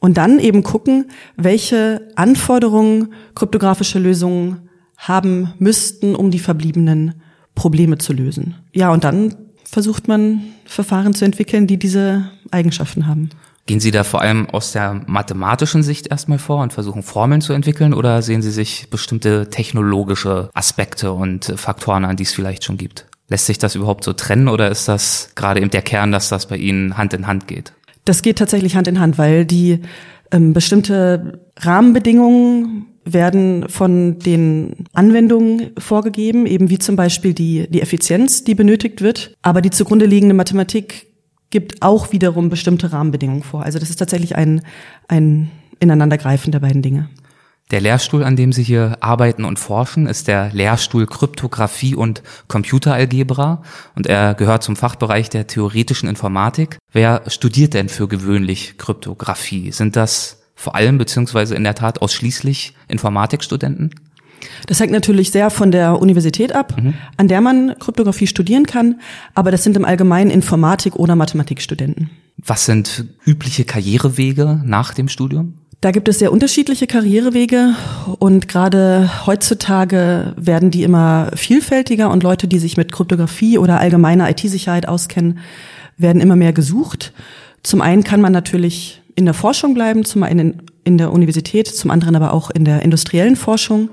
Und 0.00 0.16
dann 0.16 0.38
eben 0.38 0.62
gucken, 0.62 1.10
welche 1.36 2.08
Anforderungen 2.16 3.12
kryptografische 3.34 3.98
Lösungen 3.98 4.68
haben 4.96 5.52
müssten, 5.58 6.14
um 6.14 6.30
die 6.30 6.38
verbliebenen 6.38 7.14
Probleme 7.54 7.98
zu 7.98 8.12
lösen. 8.12 8.56
Ja, 8.72 8.90
und 8.92 9.04
dann 9.04 9.34
versucht 9.64 10.08
man 10.08 10.42
Verfahren 10.64 11.14
zu 11.14 11.24
entwickeln, 11.24 11.66
die 11.66 11.78
diese 11.78 12.30
Eigenschaften 12.50 13.06
haben. 13.06 13.30
Gehen 13.66 13.80
Sie 13.80 13.90
da 13.90 14.04
vor 14.04 14.20
allem 14.20 14.48
aus 14.48 14.70
der 14.70 15.02
mathematischen 15.06 15.82
Sicht 15.82 16.06
erstmal 16.06 16.38
vor 16.38 16.62
und 16.62 16.72
versuchen 16.72 17.02
Formeln 17.02 17.40
zu 17.40 17.52
entwickeln 17.52 17.94
oder 17.94 18.22
sehen 18.22 18.40
Sie 18.40 18.52
sich 18.52 18.88
bestimmte 18.90 19.50
technologische 19.50 20.50
Aspekte 20.54 21.12
und 21.12 21.52
Faktoren 21.56 22.04
an, 22.04 22.16
die 22.16 22.22
es 22.22 22.32
vielleicht 22.32 22.62
schon 22.62 22.76
gibt? 22.76 23.06
Lässt 23.28 23.46
sich 23.46 23.58
das 23.58 23.74
überhaupt 23.74 24.04
so 24.04 24.12
trennen 24.12 24.46
oder 24.46 24.70
ist 24.70 24.86
das 24.86 25.30
gerade 25.34 25.60
eben 25.60 25.70
der 25.70 25.82
Kern, 25.82 26.12
dass 26.12 26.28
das 26.28 26.46
bei 26.46 26.56
Ihnen 26.56 26.96
Hand 26.96 27.12
in 27.12 27.26
Hand 27.26 27.48
geht? 27.48 27.72
Das 28.04 28.22
geht 28.22 28.38
tatsächlich 28.38 28.76
Hand 28.76 28.86
in 28.86 29.00
Hand, 29.00 29.18
weil 29.18 29.44
die 29.44 29.80
ähm, 30.30 30.52
bestimmte 30.52 31.40
Rahmenbedingungen 31.58 32.86
werden 33.04 33.68
von 33.68 34.20
den 34.20 34.86
Anwendungen 34.92 35.72
vorgegeben, 35.78 36.46
eben 36.46 36.70
wie 36.70 36.78
zum 36.78 36.94
Beispiel 36.94 37.34
die, 37.34 37.66
die 37.68 37.82
Effizienz, 37.82 38.44
die 38.44 38.54
benötigt 38.54 39.00
wird. 39.00 39.34
Aber 39.42 39.60
die 39.60 39.70
zugrunde 39.70 40.06
liegende 40.06 40.34
Mathematik 40.34 41.06
gibt 41.50 41.82
auch 41.82 42.12
wiederum 42.12 42.48
bestimmte 42.48 42.92
Rahmenbedingungen 42.92 43.42
vor. 43.42 43.62
Also 43.62 43.78
das 43.78 43.90
ist 43.90 43.96
tatsächlich 43.96 44.36
ein, 44.36 44.62
ein 45.08 45.50
Ineinandergreifen 45.80 46.52
der 46.52 46.60
beiden 46.60 46.82
Dinge. 46.82 47.08
Der 47.72 47.80
Lehrstuhl, 47.80 48.22
an 48.22 48.36
dem 48.36 48.52
Sie 48.52 48.62
hier 48.62 48.98
arbeiten 49.00 49.44
und 49.44 49.58
forschen, 49.58 50.06
ist 50.06 50.28
der 50.28 50.52
Lehrstuhl 50.52 51.06
Kryptographie 51.06 51.96
und 51.96 52.22
Computeralgebra 52.46 53.62
und 53.96 54.06
er 54.06 54.34
gehört 54.34 54.62
zum 54.62 54.76
Fachbereich 54.76 55.30
der 55.30 55.48
theoretischen 55.48 56.08
Informatik. 56.08 56.78
Wer 56.92 57.22
studiert 57.26 57.74
denn 57.74 57.88
für 57.88 58.06
gewöhnlich 58.06 58.78
Kryptographie? 58.78 59.72
Sind 59.72 59.96
das 59.96 60.44
vor 60.54 60.76
allem 60.76 60.96
beziehungsweise 60.96 61.56
in 61.56 61.64
der 61.64 61.74
Tat 61.74 62.02
ausschließlich 62.02 62.74
Informatikstudenten? 62.86 63.90
Das 64.66 64.80
hängt 64.80 64.92
natürlich 64.92 65.30
sehr 65.30 65.50
von 65.50 65.70
der 65.70 66.00
Universität 66.00 66.54
ab, 66.54 66.74
mhm. 66.80 66.94
an 67.16 67.28
der 67.28 67.40
man 67.40 67.74
Kryptographie 67.78 68.26
studieren 68.26 68.66
kann, 68.66 69.00
aber 69.34 69.50
das 69.50 69.62
sind 69.62 69.76
im 69.76 69.84
Allgemeinen 69.84 70.30
Informatik- 70.30 70.96
oder 70.96 71.16
Mathematikstudenten. 71.16 72.10
Was 72.38 72.66
sind 72.66 73.04
übliche 73.24 73.64
Karrierewege 73.64 74.60
nach 74.64 74.94
dem 74.94 75.08
Studium? 75.08 75.54
Da 75.80 75.90
gibt 75.90 76.08
es 76.08 76.18
sehr 76.18 76.32
unterschiedliche 76.32 76.86
Karrierewege 76.86 77.74
und 78.18 78.48
gerade 78.48 79.10
heutzutage 79.26 80.34
werden 80.36 80.70
die 80.70 80.82
immer 80.82 81.30
vielfältiger 81.34 82.10
und 82.10 82.22
Leute, 82.22 82.48
die 82.48 82.58
sich 82.58 82.76
mit 82.76 82.92
Kryptographie 82.92 83.58
oder 83.58 83.78
allgemeiner 83.78 84.28
IT-Sicherheit 84.30 84.88
auskennen, 84.88 85.38
werden 85.98 86.22
immer 86.22 86.36
mehr 86.36 86.52
gesucht. 86.52 87.12
Zum 87.62 87.82
einen 87.82 88.04
kann 88.04 88.20
man 88.20 88.32
natürlich 88.32 89.02
in 89.16 89.26
der 89.26 89.34
Forschung 89.34 89.74
bleiben, 89.74 90.04
zum 90.04 90.22
einen 90.22 90.62
in 90.86 90.96
der 90.96 91.12
Universität, 91.12 91.66
zum 91.66 91.90
anderen 91.90 92.16
aber 92.16 92.32
auch 92.32 92.50
in 92.50 92.64
der 92.64 92.82
industriellen 92.82 93.36
Forschung. 93.36 93.90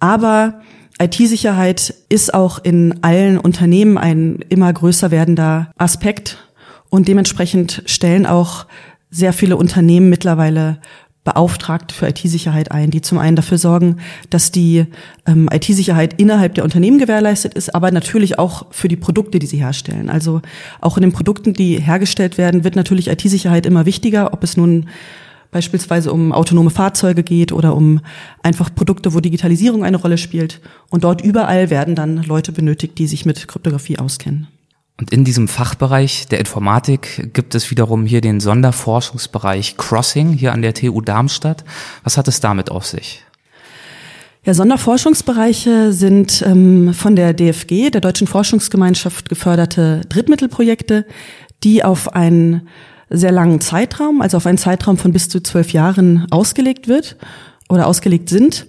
Aber 0.00 0.60
IT-Sicherheit 1.00 1.94
ist 2.08 2.34
auch 2.34 2.58
in 2.64 3.02
allen 3.02 3.38
Unternehmen 3.38 3.98
ein 3.98 4.40
immer 4.48 4.72
größer 4.72 5.10
werdender 5.10 5.70
Aspekt 5.78 6.48
und 6.90 7.06
dementsprechend 7.06 7.82
stellen 7.86 8.26
auch 8.26 8.66
sehr 9.10 9.32
viele 9.32 9.56
Unternehmen 9.56 10.10
mittlerweile 10.10 10.78
Beauftragte 11.24 11.94
für 11.94 12.08
IT-Sicherheit 12.08 12.72
ein, 12.72 12.90
die 12.90 13.02
zum 13.02 13.18
einen 13.18 13.36
dafür 13.36 13.58
sorgen, 13.58 13.98
dass 14.30 14.50
die 14.50 14.86
ähm, 15.26 15.48
IT-Sicherheit 15.52 16.18
innerhalb 16.18 16.54
der 16.54 16.64
Unternehmen 16.64 16.98
gewährleistet 16.98 17.52
ist, 17.52 17.74
aber 17.74 17.90
natürlich 17.90 18.38
auch 18.38 18.66
für 18.70 18.88
die 18.88 18.96
Produkte, 18.96 19.38
die 19.38 19.46
sie 19.46 19.58
herstellen. 19.58 20.08
Also 20.08 20.40
auch 20.80 20.96
in 20.96 21.02
den 21.02 21.12
Produkten, 21.12 21.52
die 21.52 21.80
hergestellt 21.80 22.38
werden, 22.38 22.64
wird 22.64 22.76
natürlich 22.76 23.08
IT-Sicherheit 23.08 23.66
immer 23.66 23.84
wichtiger, 23.84 24.32
ob 24.32 24.42
es 24.42 24.56
nun 24.56 24.86
beispielsweise 25.50 26.12
um 26.12 26.32
autonome 26.32 26.70
Fahrzeuge 26.70 27.22
geht 27.22 27.52
oder 27.52 27.74
um 27.74 28.00
einfach 28.42 28.74
Produkte, 28.74 29.14
wo 29.14 29.20
Digitalisierung 29.20 29.84
eine 29.84 29.96
Rolle 29.96 30.18
spielt. 30.18 30.60
Und 30.90 31.04
dort 31.04 31.20
überall 31.22 31.70
werden 31.70 31.94
dann 31.94 32.22
Leute 32.22 32.52
benötigt, 32.52 32.98
die 32.98 33.06
sich 33.06 33.24
mit 33.24 33.48
Kryptographie 33.48 33.98
auskennen. 33.98 34.48
Und 35.00 35.12
in 35.12 35.24
diesem 35.24 35.46
Fachbereich 35.46 36.26
der 36.26 36.40
Informatik 36.40 37.30
gibt 37.32 37.54
es 37.54 37.70
wiederum 37.70 38.04
hier 38.04 38.20
den 38.20 38.40
Sonderforschungsbereich 38.40 39.76
Crossing 39.76 40.32
hier 40.32 40.52
an 40.52 40.60
der 40.60 40.74
TU 40.74 41.00
Darmstadt. 41.00 41.64
Was 42.02 42.16
hat 42.16 42.26
es 42.26 42.40
damit 42.40 42.70
auf 42.70 42.84
sich? 42.84 43.24
Ja, 44.44 44.54
Sonderforschungsbereiche 44.54 45.92
sind 45.92 46.42
ähm, 46.42 46.94
von 46.94 47.14
der 47.14 47.32
DFG, 47.32 47.90
der 47.90 48.00
Deutschen 48.00 48.26
Forschungsgemeinschaft, 48.26 49.28
geförderte 49.28 50.00
Drittmittelprojekte, 50.08 51.06
die 51.62 51.84
auf 51.84 52.14
einen 52.14 52.68
sehr 53.10 53.32
langen 53.32 53.60
Zeitraum, 53.60 54.20
also 54.20 54.36
auf 54.36 54.46
einen 54.46 54.58
Zeitraum 54.58 54.98
von 54.98 55.12
bis 55.12 55.28
zu 55.28 55.42
zwölf 55.42 55.72
Jahren 55.72 56.26
ausgelegt 56.30 56.88
wird 56.88 57.16
oder 57.68 57.86
ausgelegt 57.86 58.28
sind. 58.28 58.66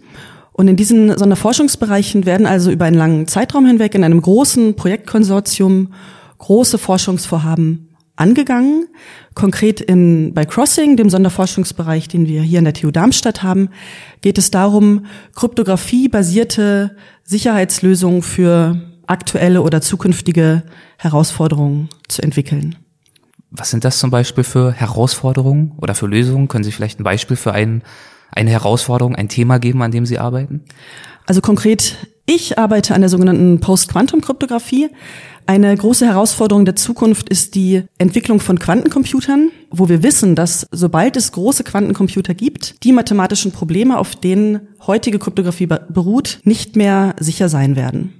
Und 0.53 0.67
in 0.67 0.75
diesen 0.75 1.17
Sonderforschungsbereichen 1.17 2.25
werden 2.25 2.45
also 2.45 2.69
über 2.71 2.85
einen 2.85 2.97
langen 2.97 3.27
Zeitraum 3.27 3.65
hinweg 3.65 3.95
in 3.95 4.03
einem 4.03 4.21
großen 4.21 4.75
Projektkonsortium 4.75 5.93
große 6.37 6.77
Forschungsvorhaben 6.77 7.89
angegangen. 8.15 8.87
Konkret 9.35 9.79
in, 9.79 10.33
bei 10.33 10.45
Crossing, 10.45 10.97
dem 10.97 11.09
Sonderforschungsbereich, 11.09 12.07
den 12.09 12.27
wir 12.27 12.41
hier 12.41 12.59
in 12.59 12.65
der 12.65 12.73
TU 12.73 12.91
Darmstadt 12.91 13.43
haben, 13.43 13.69
geht 14.21 14.37
es 14.37 14.51
darum, 14.51 15.05
kryptographie-basierte 15.35 16.95
Sicherheitslösungen 17.23 18.21
für 18.21 18.81
aktuelle 19.07 19.61
oder 19.61 19.81
zukünftige 19.81 20.63
Herausforderungen 20.97 21.89
zu 22.07 22.21
entwickeln. 22.21 22.75
Was 23.51 23.71
sind 23.71 23.83
das 23.83 23.99
zum 23.99 24.11
Beispiel 24.11 24.43
für 24.43 24.71
Herausforderungen 24.71 25.73
oder 25.77 25.95
für 25.95 26.07
Lösungen? 26.07 26.47
Können 26.47 26.63
Sie 26.63 26.71
vielleicht 26.71 26.99
ein 26.99 27.03
Beispiel 27.03 27.35
für 27.35 27.51
ein, 27.51 27.81
eine 28.31 28.51
Herausforderung, 28.51 29.15
ein 29.15 29.29
Thema 29.29 29.59
geben, 29.59 29.81
an 29.81 29.91
dem 29.91 30.05
Sie 30.05 30.19
arbeiten? 30.19 30.63
Also 31.25 31.41
konkret, 31.41 31.95
ich 32.25 32.59
arbeite 32.59 32.93
an 32.93 33.01
der 33.01 33.09
sogenannten 33.09 33.59
Post-Quantum-Kryptographie. 33.59 34.89
Eine 35.47 35.75
große 35.75 36.05
Herausforderung 36.05 36.63
der 36.63 36.75
Zukunft 36.75 37.29
ist 37.29 37.55
die 37.55 37.85
Entwicklung 37.97 38.39
von 38.39 38.59
Quantencomputern, 38.59 39.49
wo 39.71 39.89
wir 39.89 40.03
wissen, 40.03 40.35
dass 40.35 40.67
sobald 40.71 41.17
es 41.17 41.31
große 41.31 41.63
Quantencomputer 41.63 42.35
gibt, 42.35 42.83
die 42.83 42.91
mathematischen 42.91 43.51
Probleme, 43.51 43.97
auf 43.97 44.15
denen 44.15 44.59
heutige 44.85 45.17
Kryptographie 45.17 45.65
beruht, 45.65 46.39
nicht 46.43 46.75
mehr 46.75 47.15
sicher 47.19 47.49
sein 47.49 47.75
werden. 47.75 48.18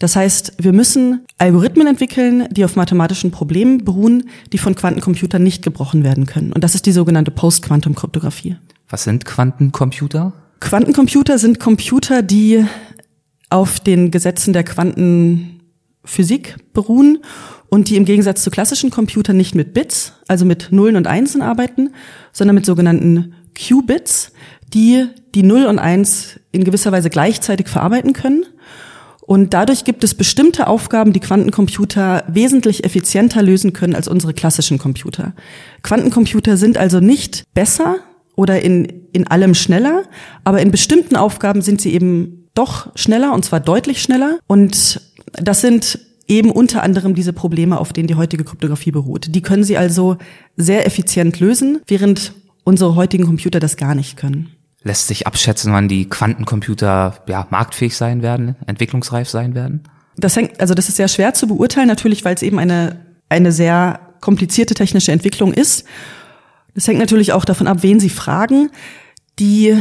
Das 0.00 0.16
heißt, 0.16 0.54
wir 0.56 0.72
müssen 0.72 1.26
Algorithmen 1.36 1.86
entwickeln, 1.86 2.48
die 2.50 2.64
auf 2.64 2.74
mathematischen 2.74 3.30
Problemen 3.30 3.84
beruhen, 3.84 4.30
die 4.50 4.58
von 4.58 4.74
Quantencomputern 4.74 5.42
nicht 5.42 5.62
gebrochen 5.62 6.02
werden 6.02 6.24
können. 6.24 6.54
Und 6.54 6.64
das 6.64 6.74
ist 6.74 6.86
die 6.86 6.92
sogenannte 6.92 7.30
Post-Quantum-Kryptographie. 7.30 8.56
Was 8.88 9.04
sind 9.04 9.26
Quantencomputer? 9.26 10.32
Quantencomputer 10.60 11.38
sind 11.38 11.60
Computer, 11.60 12.22
die 12.22 12.64
auf 13.50 13.78
den 13.78 14.10
Gesetzen 14.10 14.54
der 14.54 14.64
Quantenphysik 14.64 16.56
beruhen 16.72 17.18
und 17.68 17.90
die 17.90 17.96
im 17.96 18.06
Gegensatz 18.06 18.42
zu 18.42 18.50
klassischen 18.50 18.88
Computern 18.88 19.36
nicht 19.36 19.54
mit 19.54 19.74
Bits, 19.74 20.14
also 20.28 20.46
mit 20.46 20.72
Nullen 20.72 20.96
und 20.96 21.08
Einsen 21.08 21.42
arbeiten, 21.42 21.90
sondern 22.32 22.54
mit 22.54 22.64
sogenannten 22.64 23.34
Qubits, 23.54 24.32
die 24.72 25.08
die 25.34 25.42
Null 25.42 25.66
und 25.66 25.78
Eins 25.78 26.40
in 26.52 26.64
gewisser 26.64 26.90
Weise 26.90 27.10
gleichzeitig 27.10 27.68
verarbeiten 27.68 28.14
können 28.14 28.46
und 29.30 29.54
dadurch 29.54 29.84
gibt 29.84 30.02
es 30.02 30.14
bestimmte 30.14 30.66
Aufgaben, 30.66 31.12
die 31.12 31.20
Quantencomputer 31.20 32.24
wesentlich 32.26 32.82
effizienter 32.82 33.44
lösen 33.44 33.72
können 33.72 33.94
als 33.94 34.08
unsere 34.08 34.34
klassischen 34.34 34.76
Computer. 34.76 35.34
Quantencomputer 35.84 36.56
sind 36.56 36.76
also 36.76 36.98
nicht 36.98 37.44
besser 37.54 37.98
oder 38.34 38.60
in, 38.60 39.06
in 39.12 39.28
allem 39.28 39.54
schneller, 39.54 40.02
aber 40.42 40.60
in 40.60 40.72
bestimmten 40.72 41.14
Aufgaben 41.14 41.62
sind 41.62 41.80
sie 41.80 41.94
eben 41.94 42.48
doch 42.54 42.90
schneller 42.96 43.32
und 43.32 43.44
zwar 43.44 43.60
deutlich 43.60 44.02
schneller. 44.02 44.40
Und 44.48 45.00
das 45.34 45.60
sind 45.60 46.00
eben 46.26 46.50
unter 46.50 46.82
anderem 46.82 47.14
diese 47.14 47.32
Probleme, 47.32 47.78
auf 47.78 47.92
denen 47.92 48.08
die 48.08 48.16
heutige 48.16 48.42
Kryptographie 48.42 48.90
beruht. 48.90 49.32
Die 49.32 49.42
können 49.42 49.62
sie 49.62 49.78
also 49.78 50.16
sehr 50.56 50.88
effizient 50.88 51.38
lösen, 51.38 51.78
während 51.86 52.32
unsere 52.64 52.96
heutigen 52.96 53.26
Computer 53.26 53.60
das 53.60 53.76
gar 53.76 53.94
nicht 53.94 54.16
können. 54.16 54.48
Lässt 54.82 55.08
sich 55.08 55.26
abschätzen, 55.26 55.72
wann 55.72 55.88
die 55.88 56.08
Quantencomputer 56.08 57.22
ja, 57.28 57.46
marktfähig 57.50 57.96
sein 57.96 58.22
werden, 58.22 58.56
entwicklungsreif 58.66 59.28
sein 59.28 59.54
werden? 59.54 59.82
Das 60.16 60.36
hängt, 60.36 60.60
also 60.60 60.74
das 60.74 60.88
ist 60.88 60.96
sehr 60.96 61.08
schwer 61.08 61.34
zu 61.34 61.46
beurteilen, 61.46 61.88
natürlich, 61.88 62.24
weil 62.24 62.34
es 62.34 62.42
eben 62.42 62.58
eine, 62.58 63.04
eine 63.28 63.52
sehr 63.52 64.00
komplizierte 64.20 64.74
technische 64.74 65.12
Entwicklung 65.12 65.52
ist. 65.52 65.84
Das 66.74 66.86
hängt 66.86 66.98
natürlich 66.98 67.32
auch 67.32 67.44
davon 67.44 67.66
ab, 67.66 67.78
wen 67.82 68.00
Sie 68.00 68.10
fragen. 68.10 68.70
Die 69.38 69.76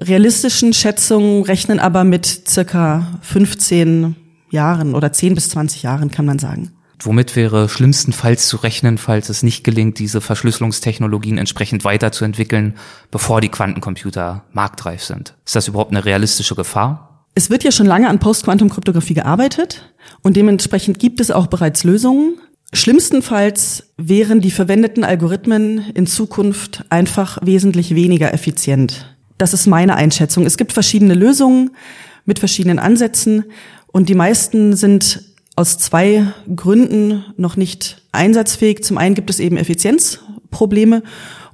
realistischen 0.00 0.72
Schätzungen 0.72 1.44
rechnen 1.44 1.78
aber 1.78 2.04
mit 2.04 2.48
circa 2.48 3.18
15 3.22 4.16
Jahren 4.50 4.94
oder 4.94 5.12
10 5.12 5.34
bis 5.34 5.50
20 5.50 5.82
Jahren, 5.82 6.10
kann 6.10 6.24
man 6.24 6.38
sagen. 6.38 6.72
Womit 7.02 7.34
wäre 7.34 7.68
schlimmstenfalls 7.68 8.46
zu 8.46 8.58
rechnen, 8.58 8.98
falls 8.98 9.28
es 9.28 9.42
nicht 9.42 9.64
gelingt, 9.64 9.98
diese 9.98 10.20
Verschlüsselungstechnologien 10.20 11.38
entsprechend 11.38 11.84
weiterzuentwickeln, 11.84 12.74
bevor 13.10 13.40
die 13.40 13.48
Quantencomputer 13.48 14.44
marktreif 14.52 15.02
sind? 15.02 15.34
Ist 15.46 15.56
das 15.56 15.68
überhaupt 15.68 15.92
eine 15.92 16.04
realistische 16.04 16.54
Gefahr? 16.54 17.26
Es 17.34 17.48
wird 17.48 17.64
ja 17.64 17.72
schon 17.72 17.86
lange 17.86 18.08
an 18.08 18.18
Post-Quantum-Kryptographie 18.18 19.14
gearbeitet 19.14 19.94
und 20.22 20.36
dementsprechend 20.36 20.98
gibt 20.98 21.20
es 21.20 21.30
auch 21.30 21.46
bereits 21.46 21.84
Lösungen. 21.84 22.38
Schlimmstenfalls 22.72 23.92
wären 23.96 24.40
die 24.40 24.50
verwendeten 24.50 25.04
Algorithmen 25.04 25.90
in 25.94 26.06
Zukunft 26.06 26.84
einfach 26.90 27.38
wesentlich 27.42 27.94
weniger 27.94 28.34
effizient. 28.34 29.16
Das 29.38 29.54
ist 29.54 29.66
meine 29.66 29.96
Einschätzung. 29.96 30.44
Es 30.44 30.56
gibt 30.56 30.72
verschiedene 30.72 31.14
Lösungen 31.14 31.70
mit 32.26 32.38
verschiedenen 32.38 32.78
Ansätzen 32.78 33.44
und 33.86 34.08
die 34.08 34.14
meisten 34.14 34.76
sind 34.76 35.29
aus 35.60 35.76
zwei 35.76 36.32
Gründen 36.56 37.22
noch 37.36 37.54
nicht 37.54 38.00
einsatzfähig. 38.12 38.82
Zum 38.82 38.96
einen 38.96 39.14
gibt 39.14 39.28
es 39.28 39.40
eben 39.40 39.58
Effizienzprobleme 39.58 41.02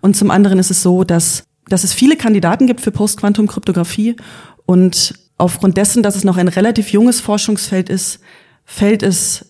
und 0.00 0.14
zum 0.14 0.30
anderen 0.30 0.60
ist 0.60 0.70
es 0.70 0.80
so, 0.80 1.02
dass, 1.02 1.42
dass 1.68 1.82
es 1.82 1.92
viele 1.92 2.16
Kandidaten 2.16 2.68
gibt 2.68 2.80
für 2.80 2.92
Postquantum-Kryptographie 2.92 4.14
und 4.64 5.14
aufgrund 5.38 5.76
dessen, 5.76 6.04
dass 6.04 6.14
es 6.14 6.22
noch 6.22 6.36
ein 6.36 6.46
relativ 6.46 6.92
junges 6.92 7.20
Forschungsfeld 7.20 7.88
ist, 7.88 8.20
fällt 8.64 9.02
es 9.02 9.46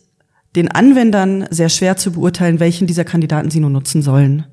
den 0.57 0.71
Anwendern 0.71 1.47
sehr 1.51 1.69
schwer 1.69 1.99
zu 1.99 2.13
beurteilen, 2.13 2.59
welchen 2.59 2.87
dieser 2.87 3.05
Kandidaten 3.05 3.51
sie 3.51 3.61
nun 3.61 3.73
nutzen 3.73 4.01
sollen. 4.01 4.47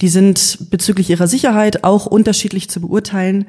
Die 0.00 0.08
sind 0.08 0.70
bezüglich 0.70 1.10
ihrer 1.10 1.26
Sicherheit 1.26 1.84
auch 1.84 2.06
unterschiedlich 2.06 2.70
zu 2.70 2.80
beurteilen. 2.80 3.44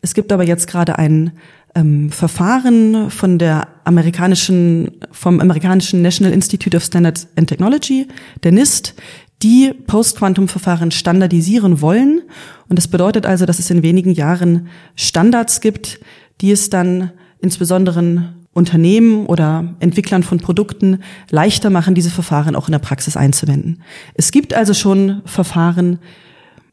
Es 0.00 0.14
gibt 0.14 0.32
aber 0.32 0.44
jetzt 0.44 0.66
gerade 0.66 0.98
ein 0.98 1.32
ähm, 1.74 2.10
Verfahren 2.10 3.10
von 3.10 3.38
der 3.38 3.68
amerikanischen, 3.84 4.90
vom 5.12 5.40
amerikanischen 5.40 6.02
National 6.02 6.32
Institute 6.32 6.76
of 6.76 6.84
Standards 6.84 7.28
and 7.36 7.48
Technology, 7.48 8.08
der 8.42 8.52
NIST, 8.52 8.94
die 9.42 9.72
Post-Quantum-Verfahren 9.86 10.90
standardisieren 10.90 11.80
wollen. 11.80 12.22
Und 12.68 12.76
das 12.76 12.88
bedeutet 12.88 13.24
also, 13.24 13.46
dass 13.46 13.58
es 13.58 13.70
in 13.70 13.82
wenigen 13.82 14.12
Jahren 14.12 14.68
Standards 14.96 15.60
gibt, 15.60 16.00
die 16.40 16.50
es 16.50 16.70
dann 16.70 17.12
insbesondere 17.40 18.34
Unternehmen 18.52 19.26
oder 19.26 19.74
Entwicklern 19.78 20.22
von 20.22 20.38
Produkten 20.38 21.02
leichter 21.30 21.70
machen, 21.70 21.94
diese 21.94 22.10
Verfahren 22.10 22.56
auch 22.56 22.68
in 22.68 22.72
der 22.72 22.80
Praxis 22.80 23.16
einzuwenden. 23.16 23.82
Es 24.14 24.32
gibt 24.32 24.52
also 24.52 24.74
schon 24.74 25.22
Verfahren, 25.24 26.00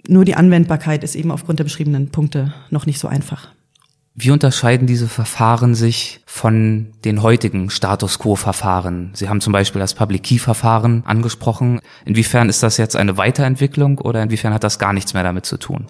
nur 0.07 0.25
die 0.25 0.35
Anwendbarkeit 0.35 1.03
ist 1.03 1.15
eben 1.15 1.31
aufgrund 1.31 1.59
der 1.59 1.65
beschriebenen 1.65 2.09
Punkte 2.09 2.53
noch 2.69 2.85
nicht 2.85 2.99
so 2.99 3.07
einfach. 3.07 3.49
Wie 4.19 4.31
unterscheiden 4.31 4.87
diese 4.87 5.07
Verfahren 5.07 5.75
sich 5.75 6.21
von 6.25 6.87
den 7.05 7.21
heutigen 7.21 7.69
Status 7.69 8.17
Quo-Verfahren? 8.17 9.11
Sie 9.13 9.29
haben 9.29 9.41
zum 9.41 9.53
Beispiel 9.53 9.79
das 9.79 9.93
Public 9.93 10.23
Key-Verfahren 10.23 11.03
angesprochen. 11.05 11.81
Inwiefern 12.03 12.49
ist 12.49 12.63
das 12.63 12.77
jetzt 12.77 12.95
eine 12.95 13.17
Weiterentwicklung 13.17 13.99
oder 13.99 14.23
inwiefern 14.23 14.55
hat 14.55 14.63
das 14.63 14.79
gar 14.79 14.91
nichts 14.91 15.13
mehr 15.13 15.21
damit 15.21 15.45
zu 15.45 15.57
tun? 15.57 15.85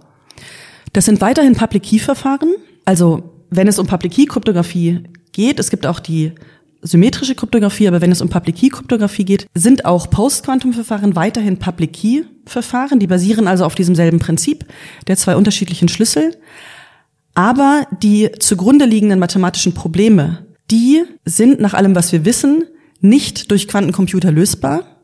Das 0.91 1.05
sind 1.05 1.21
weiterhin 1.21 1.55
Public 1.55 1.83
Key 1.83 1.99
Verfahren. 1.99 2.53
Also 2.83 3.23
wenn 3.49 3.69
es 3.69 3.79
um 3.79 3.87
Public 3.87 4.11
Key 4.11 4.25
Kryptographie 4.25 5.03
geht, 5.31 5.57
es 5.57 5.69
gibt 5.69 5.87
auch 5.87 6.01
die 6.01 6.33
symmetrische 6.81 7.33
Kryptographie, 7.33 7.87
aber 7.87 8.01
wenn 8.01 8.11
es 8.11 8.21
um 8.21 8.27
Public 8.27 8.57
Key 8.57 8.67
Kryptographie 8.67 9.23
geht, 9.23 9.47
sind 9.53 9.85
auch 9.85 10.09
Post-Quantum-Verfahren 10.09 11.15
weiterhin 11.15 11.59
Public 11.59 11.93
Key 11.93 12.23
Verfahren. 12.45 12.99
Die 12.99 13.07
basieren 13.07 13.47
also 13.47 13.63
auf 13.63 13.75
diesem 13.75 13.95
selben 13.95 14.19
Prinzip 14.19 14.65
der 15.07 15.15
zwei 15.15 15.37
unterschiedlichen 15.37 15.87
Schlüssel. 15.87 16.35
Aber 17.37 17.85
die 18.01 18.31
zugrunde 18.39 18.85
liegenden 18.85 19.19
mathematischen 19.19 19.75
Probleme, 19.75 20.47
die 20.71 21.03
sind 21.23 21.59
nach 21.59 21.75
allem, 21.75 21.93
was 21.93 22.11
wir 22.11 22.25
wissen, 22.25 22.63
nicht 22.99 23.51
durch 23.51 23.67
Quantencomputer 23.67 24.31
lösbar, 24.31 25.03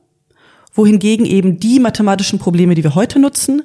wohingegen 0.74 1.28
eben 1.28 1.60
die 1.60 1.80
mathematischen 1.80 2.40
Probleme, 2.40 2.74
die 2.74 2.84
wir 2.84 2.96
heute 2.96 3.20
nutzen, 3.20 3.62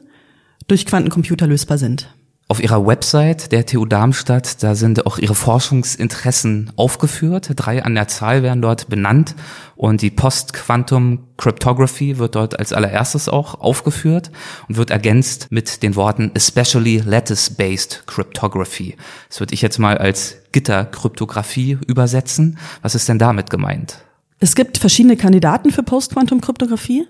durch 0.67 0.85
Quantencomputer 0.85 1.47
lösbar 1.47 1.79
sind. 1.79 2.15
Auf 2.51 2.63
ihrer 2.63 2.87
Website 2.87 3.53
der 3.53 3.67
TU 3.67 3.85
Darmstadt, 3.85 4.63
da 4.63 4.75
sind 4.75 5.05
auch 5.05 5.19
ihre 5.19 5.35
Forschungsinteressen 5.35 6.73
aufgeführt. 6.77 7.51
Drei 7.57 7.85
an 7.85 7.95
der 7.95 8.09
Zahl 8.09 8.43
werden 8.43 8.63
dort 8.63 8.89
benannt 8.89 9.35
und 9.77 10.01
die 10.01 10.11
Post-Quantum 10.11 11.27
Cryptography 11.37 12.17
wird 12.17 12.37
dort 12.37 12.59
als 12.59 12.73
allererstes 12.73 13.29
auch 13.29 13.61
aufgeführt 13.61 14.31
und 14.67 14.79
wird 14.79 14.91
ergänzt 14.91 15.49
mit 15.51 15.83
den 15.83 15.95
Worten 15.95 16.31
especially 16.35 17.03
lattice-based 17.05 18.05
cryptography. 18.07 18.97
Das 19.29 19.41
würde 19.41 19.53
ich 19.53 19.61
jetzt 19.61 19.79
mal 19.79 19.99
als 19.99 20.39
Gitterkryptographie 20.53 21.77
übersetzen. 21.87 22.59
Was 22.81 22.95
ist 22.95 23.11
denn 23.11 23.19
damit 23.19 23.51
gemeint? 23.51 23.99
Es 24.41 24.55
gibt 24.55 24.79
verschiedene 24.79 25.19
Kandidaten 25.19 25.71
für 25.71 25.83
Post-Quantum-Kryptographie. 25.83 27.07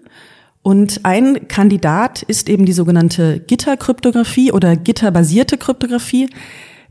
Und 0.63 1.01
ein 1.05 1.49
Kandidat 1.49 2.23
ist 2.23 2.49
eben 2.49 2.67
die 2.67 2.73
sogenannte 2.73 3.41
Gitterkryptographie 3.41 4.53
oder 4.53 4.77
gitterbasierte 4.77 5.57
Kryptographie, 5.57 6.29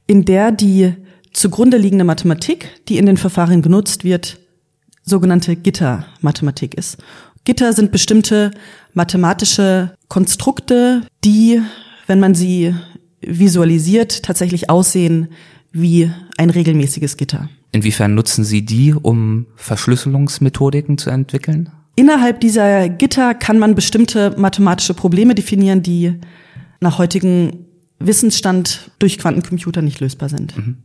in 0.08 0.26
der 0.26 0.52
die 0.52 0.94
zugrunde 1.34 1.78
liegende 1.78 2.06
Mathematik, 2.06 2.70
die 2.88 2.98
in 2.98 3.06
den 3.06 3.18
Verfahren 3.18 3.62
genutzt 3.62 4.04
wird, 4.04 4.40
sogenannte 5.04 5.56
Gittermathematik 5.56 6.74
ist. 6.74 6.98
Gitter 7.44 7.72
sind 7.74 7.92
bestimmte 7.92 8.52
mathematische 8.94 9.94
Konstrukte, 10.10 11.04
die, 11.24 11.62
wenn 12.08 12.20
man 12.20 12.36
sie 12.36 12.76
visualisiert, 13.22 14.24
tatsächlich 14.24 14.70
aussehen 14.70 15.30
wie 15.72 16.12
ein 16.38 16.50
regelmäßiges 16.50 17.18
Gitter. 17.18 17.50
Inwiefern 17.72 18.16
nutzen 18.16 18.44
Sie 18.44 18.66
die, 18.66 18.94
um 18.94 19.46
Verschlüsselungsmethodiken 19.56 20.98
zu 20.98 21.10
entwickeln? 21.10 21.70
Innerhalb 21.98 22.40
dieser 22.42 22.90
Gitter 22.90 23.34
kann 23.34 23.58
man 23.58 23.74
bestimmte 23.74 24.36
mathematische 24.38 24.94
Probleme 24.94 25.34
definieren, 25.34 25.82
die 25.82 26.14
nach 26.80 27.00
heutigem 27.00 27.66
Wissensstand 27.98 28.92
durch 29.00 29.18
Quantencomputer 29.18 29.82
nicht 29.82 30.00
lösbar 30.00 30.30
sind. 30.30 30.56
Mhm. 30.56 30.78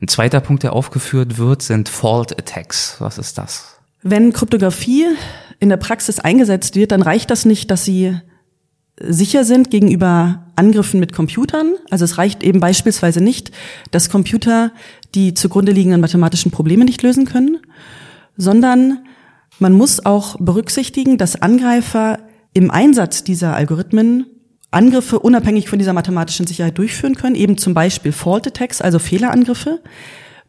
Ein 0.00 0.08
zweiter 0.08 0.40
Punkt, 0.40 0.62
der 0.62 0.72
aufgeführt 0.72 1.36
wird, 1.36 1.60
sind 1.60 1.90
Fault 1.90 2.32
Attacks. 2.38 2.96
Was 3.00 3.18
ist 3.18 3.36
das? 3.36 3.76
Wenn 4.02 4.32
Kryptographie 4.32 5.08
in 5.58 5.68
der 5.68 5.76
Praxis 5.76 6.18
eingesetzt 6.18 6.74
wird, 6.74 6.92
dann 6.92 7.02
reicht 7.02 7.30
das 7.30 7.44
nicht, 7.44 7.70
dass 7.70 7.84
sie 7.84 8.18
sicher 8.98 9.44
sind 9.44 9.70
gegenüber 9.70 10.46
Angriffen 10.56 11.00
mit 11.00 11.12
Computern. 11.12 11.74
Also 11.90 12.06
es 12.06 12.16
reicht 12.16 12.42
eben 12.42 12.60
beispielsweise 12.60 13.20
nicht, 13.20 13.50
dass 13.90 14.08
Computer 14.08 14.72
die 15.14 15.34
zugrunde 15.34 15.72
liegenden 15.72 16.00
mathematischen 16.00 16.50
Probleme 16.50 16.86
nicht 16.86 17.02
lösen 17.02 17.26
können, 17.26 17.58
sondern 18.38 19.00
man 19.60 19.72
muss 19.72 20.04
auch 20.04 20.36
berücksichtigen, 20.38 21.18
dass 21.18 21.40
Angreifer 21.40 22.18
im 22.52 22.70
Einsatz 22.70 23.22
dieser 23.24 23.54
Algorithmen 23.54 24.26
Angriffe 24.70 25.18
unabhängig 25.18 25.68
von 25.68 25.78
dieser 25.78 25.92
mathematischen 25.92 26.46
Sicherheit 26.46 26.78
durchführen 26.78 27.16
können, 27.16 27.34
eben 27.34 27.58
zum 27.58 27.74
Beispiel 27.74 28.12
Fault 28.12 28.46
Attacks, 28.46 28.80
also 28.80 28.98
Fehlerangriffe, 28.98 29.80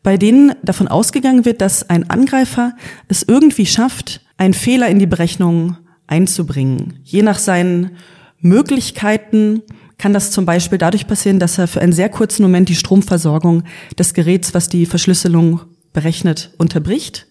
bei 0.03 0.17
denen 0.17 0.53
davon 0.63 0.87
ausgegangen 0.87 1.45
wird, 1.45 1.61
dass 1.61 1.89
ein 1.89 2.09
Angreifer 2.09 2.73
es 3.07 3.23
irgendwie 3.23 3.65
schafft, 3.65 4.21
einen 4.37 4.53
Fehler 4.53 4.89
in 4.89 4.99
die 4.99 5.07
Berechnung 5.07 5.77
einzubringen. 6.07 6.99
Je 7.03 7.23
nach 7.23 7.39
seinen 7.39 7.97
Möglichkeiten 8.39 9.61
kann 9.97 10.13
das 10.13 10.31
zum 10.31 10.45
Beispiel 10.45 10.77
dadurch 10.77 11.07
passieren, 11.07 11.39
dass 11.39 11.57
er 11.57 11.67
für 11.67 11.81
einen 11.81 11.93
sehr 11.93 12.09
kurzen 12.09 12.41
Moment 12.41 12.69
die 12.69 12.75
Stromversorgung 12.75 13.63
des 13.97 14.13
Geräts, 14.13 14.53
was 14.53 14.69
die 14.69 14.87
Verschlüsselung 14.87 15.61
berechnet, 15.93 16.53
unterbricht. 16.57 17.27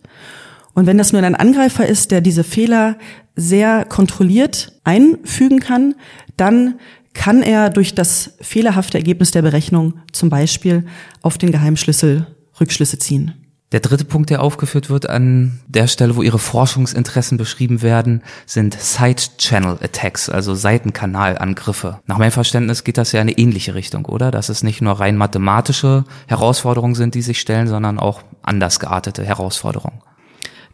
Und 0.74 0.86
wenn 0.86 0.98
das 0.98 1.12
nur 1.12 1.22
ein 1.22 1.34
Angreifer 1.34 1.86
ist, 1.86 2.10
der 2.10 2.20
diese 2.20 2.44
Fehler 2.44 2.96
sehr 3.36 3.84
kontrolliert 3.84 4.72
einfügen 4.84 5.60
kann, 5.60 5.94
dann 6.36 6.78
kann 7.12 7.42
er 7.42 7.70
durch 7.70 7.94
das 7.94 8.34
fehlerhafte 8.40 8.98
Ergebnis 8.98 9.30
der 9.30 9.42
Berechnung 9.42 9.94
zum 10.12 10.30
Beispiel 10.30 10.86
auf 11.22 11.38
den 11.38 11.50
Geheimschlüssel 11.50 12.26
Rückschlüsse 12.60 12.98
ziehen. 12.98 13.34
Der 13.72 13.80
dritte 13.80 14.04
Punkt, 14.04 14.30
der 14.30 14.42
aufgeführt 14.42 14.90
wird 14.90 15.08
an 15.08 15.60
der 15.68 15.86
Stelle, 15.86 16.16
wo 16.16 16.22
Ihre 16.22 16.40
Forschungsinteressen 16.40 17.38
beschrieben 17.38 17.82
werden, 17.82 18.22
sind 18.44 18.74
Side-Channel-Attacks, 18.74 20.28
also 20.28 20.56
Seitenkanalangriffe. 20.56 22.00
Nach 22.06 22.18
meinem 22.18 22.32
Verständnis 22.32 22.82
geht 22.82 22.98
das 22.98 23.12
ja 23.12 23.20
in 23.20 23.28
eine 23.28 23.38
ähnliche 23.38 23.76
Richtung, 23.76 24.06
oder? 24.06 24.32
Dass 24.32 24.48
es 24.48 24.64
nicht 24.64 24.80
nur 24.80 24.98
rein 24.98 25.16
mathematische 25.16 26.04
Herausforderungen 26.26 26.96
sind, 26.96 27.14
die 27.14 27.22
sich 27.22 27.38
stellen, 27.40 27.68
sondern 27.68 28.00
auch 28.00 28.22
anders 28.42 28.80
geartete 28.80 29.24
Herausforderungen. 29.24 30.00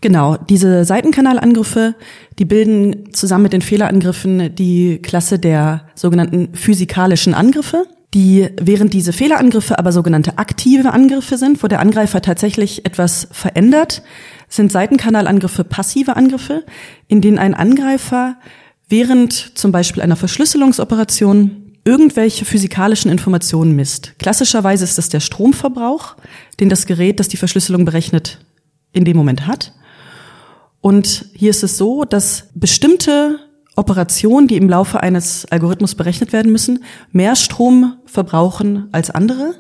Genau, 0.07 0.37
diese 0.37 0.85
Seitenkanalangriffe, 0.85 1.97
die 2.39 2.45
bilden 2.45 3.13
zusammen 3.13 3.43
mit 3.43 3.53
den 3.53 3.61
Fehlerangriffen 3.61 4.55
die 4.55 4.99
Klasse 5.03 5.41
der 5.41 5.89
sogenannten 5.97 6.55
physikalischen 6.55 7.35
Angriffe, 7.35 7.87
die 8.15 8.47
während 8.57 8.95
diese 8.95 9.13
Fehlerangriffe 9.13 9.81
aber 9.81 9.91
sogenannte 9.91 10.39
aktive 10.39 10.93
Angriffe 10.93 11.37
sind, 11.39 11.61
wo 11.61 11.67
der 11.67 11.81
Angreifer 11.81 12.23
tatsächlich 12.23 12.87
etwas 12.87 13.27
verändert, 13.33 14.05
sind 14.49 14.71
Seitenkanalangriffe 14.71 15.65
passive 15.65 16.15
Angriffe, 16.15 16.63
in 17.09 17.21
denen 17.21 17.41
ein 17.41 17.55
Angreifer 17.55 18.37
während 18.89 19.59
zum 19.59 19.73
Beispiel 19.73 20.05
einer 20.05 20.15
Verschlüsselungsoperation 20.15 21.73
irgendwelche 21.85 22.45
physikalischen 22.45 23.11
Informationen 23.11 23.75
misst. 23.75 24.17
Klassischerweise 24.21 24.85
ist 24.85 24.99
das 24.99 25.09
der 25.09 25.19
Stromverbrauch, 25.19 26.15
den 26.61 26.69
das 26.69 26.87
Gerät, 26.87 27.19
das 27.19 27.27
die 27.27 27.39
Verschlüsselung 27.39 27.85
berechnet, 27.85 28.39
in 28.93 29.05
dem 29.05 29.17
Moment 29.17 29.49
hat. 29.49 29.73
Und 30.87 31.31
hier 31.35 31.51
ist 31.51 31.65
es 31.65 31.79
so, 31.79 32.05
dass 32.05 32.45
bestimmte 32.55 33.41
Operationen, 33.75 34.47
die 34.47 34.55
im 34.55 34.69
Laufe 34.69 35.03
eines 35.03 35.45
Algorithmus 35.47 35.97
berechnet 35.97 36.33
werden 36.33 36.53
müssen, 36.53 36.85
mehr 37.11 37.35
Strom 37.35 37.97
verbrauchen 38.05 38.87
als 38.93 39.11
andere. 39.11 39.57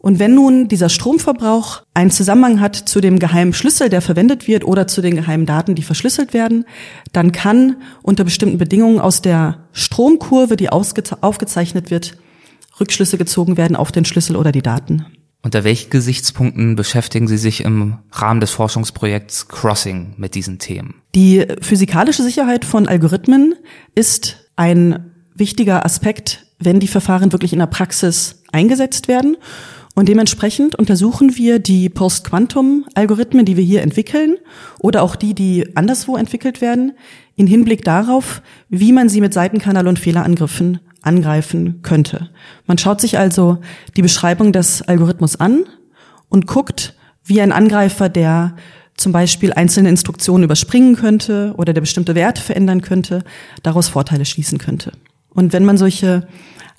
Und 0.00 0.20
wenn 0.20 0.34
nun 0.34 0.68
dieser 0.68 0.88
Stromverbrauch 0.88 1.82
einen 1.92 2.10
Zusammenhang 2.10 2.62
hat 2.62 2.76
zu 2.76 3.02
dem 3.02 3.18
geheimen 3.18 3.52
Schlüssel, 3.52 3.90
der 3.90 4.00
verwendet 4.00 4.48
wird, 4.48 4.64
oder 4.64 4.86
zu 4.86 5.02
den 5.02 5.16
geheimen 5.16 5.44
Daten, 5.44 5.74
die 5.74 5.82
verschlüsselt 5.82 6.32
werden, 6.32 6.64
dann 7.12 7.32
kann 7.32 7.76
unter 8.00 8.24
bestimmten 8.24 8.56
Bedingungen 8.56 9.00
aus 9.00 9.20
der 9.20 9.68
Stromkurve, 9.72 10.56
die 10.56 10.70
aufgezeichnet 10.70 11.90
wird, 11.90 12.16
Rückschlüsse 12.80 13.18
gezogen 13.18 13.58
werden 13.58 13.76
auf 13.76 13.92
den 13.92 14.06
Schlüssel 14.06 14.36
oder 14.36 14.50
die 14.50 14.62
Daten. 14.62 15.04
Unter 15.44 15.64
welchen 15.64 15.90
Gesichtspunkten 15.90 16.76
beschäftigen 16.76 17.26
Sie 17.26 17.36
sich 17.36 17.64
im 17.64 17.98
Rahmen 18.12 18.40
des 18.40 18.52
Forschungsprojekts 18.52 19.48
Crossing 19.48 20.14
mit 20.16 20.36
diesen 20.36 20.60
Themen? 20.60 20.94
Die 21.16 21.44
physikalische 21.60 22.22
Sicherheit 22.22 22.64
von 22.64 22.86
Algorithmen 22.86 23.56
ist 23.96 24.48
ein 24.54 25.10
wichtiger 25.34 25.84
Aspekt, 25.84 26.46
wenn 26.60 26.78
die 26.78 26.86
Verfahren 26.86 27.32
wirklich 27.32 27.52
in 27.52 27.58
der 27.58 27.66
Praxis 27.66 28.42
eingesetzt 28.52 29.08
werden. 29.08 29.36
Und 29.94 30.08
dementsprechend 30.08 30.76
untersuchen 30.76 31.36
wir 31.36 31.58
die 31.58 31.88
Post-Quantum-Algorithmen, 31.88 33.44
die 33.44 33.56
wir 33.56 33.64
hier 33.64 33.82
entwickeln, 33.82 34.36
oder 34.78 35.02
auch 35.02 35.16
die, 35.16 35.34
die 35.34 35.76
anderswo 35.76 36.16
entwickelt 36.16 36.60
werden, 36.60 36.92
in 37.34 37.48
Hinblick 37.48 37.84
darauf, 37.84 38.42
wie 38.68 38.92
man 38.92 39.08
sie 39.08 39.20
mit 39.20 39.34
Seitenkanal- 39.34 39.88
und 39.88 39.98
Fehlerangriffen 39.98 40.80
angreifen 41.02 41.80
könnte. 41.82 42.30
Man 42.66 42.78
schaut 42.78 43.00
sich 43.00 43.18
also 43.18 43.58
die 43.96 44.02
Beschreibung 44.02 44.52
des 44.52 44.82
Algorithmus 44.82 45.36
an 45.36 45.64
und 46.28 46.46
guckt, 46.46 46.94
wie 47.24 47.40
ein 47.40 47.52
Angreifer, 47.52 48.08
der 48.08 48.56
zum 48.96 49.12
Beispiel 49.12 49.52
einzelne 49.52 49.88
Instruktionen 49.88 50.44
überspringen 50.44 50.96
könnte 50.96 51.54
oder 51.56 51.72
der 51.72 51.80
bestimmte 51.80 52.14
Werte 52.14 52.42
verändern 52.42 52.82
könnte, 52.82 53.24
daraus 53.62 53.88
Vorteile 53.88 54.24
schließen 54.24 54.58
könnte. 54.58 54.92
Und 55.30 55.52
wenn 55.52 55.64
man 55.64 55.78
solche 55.78 56.28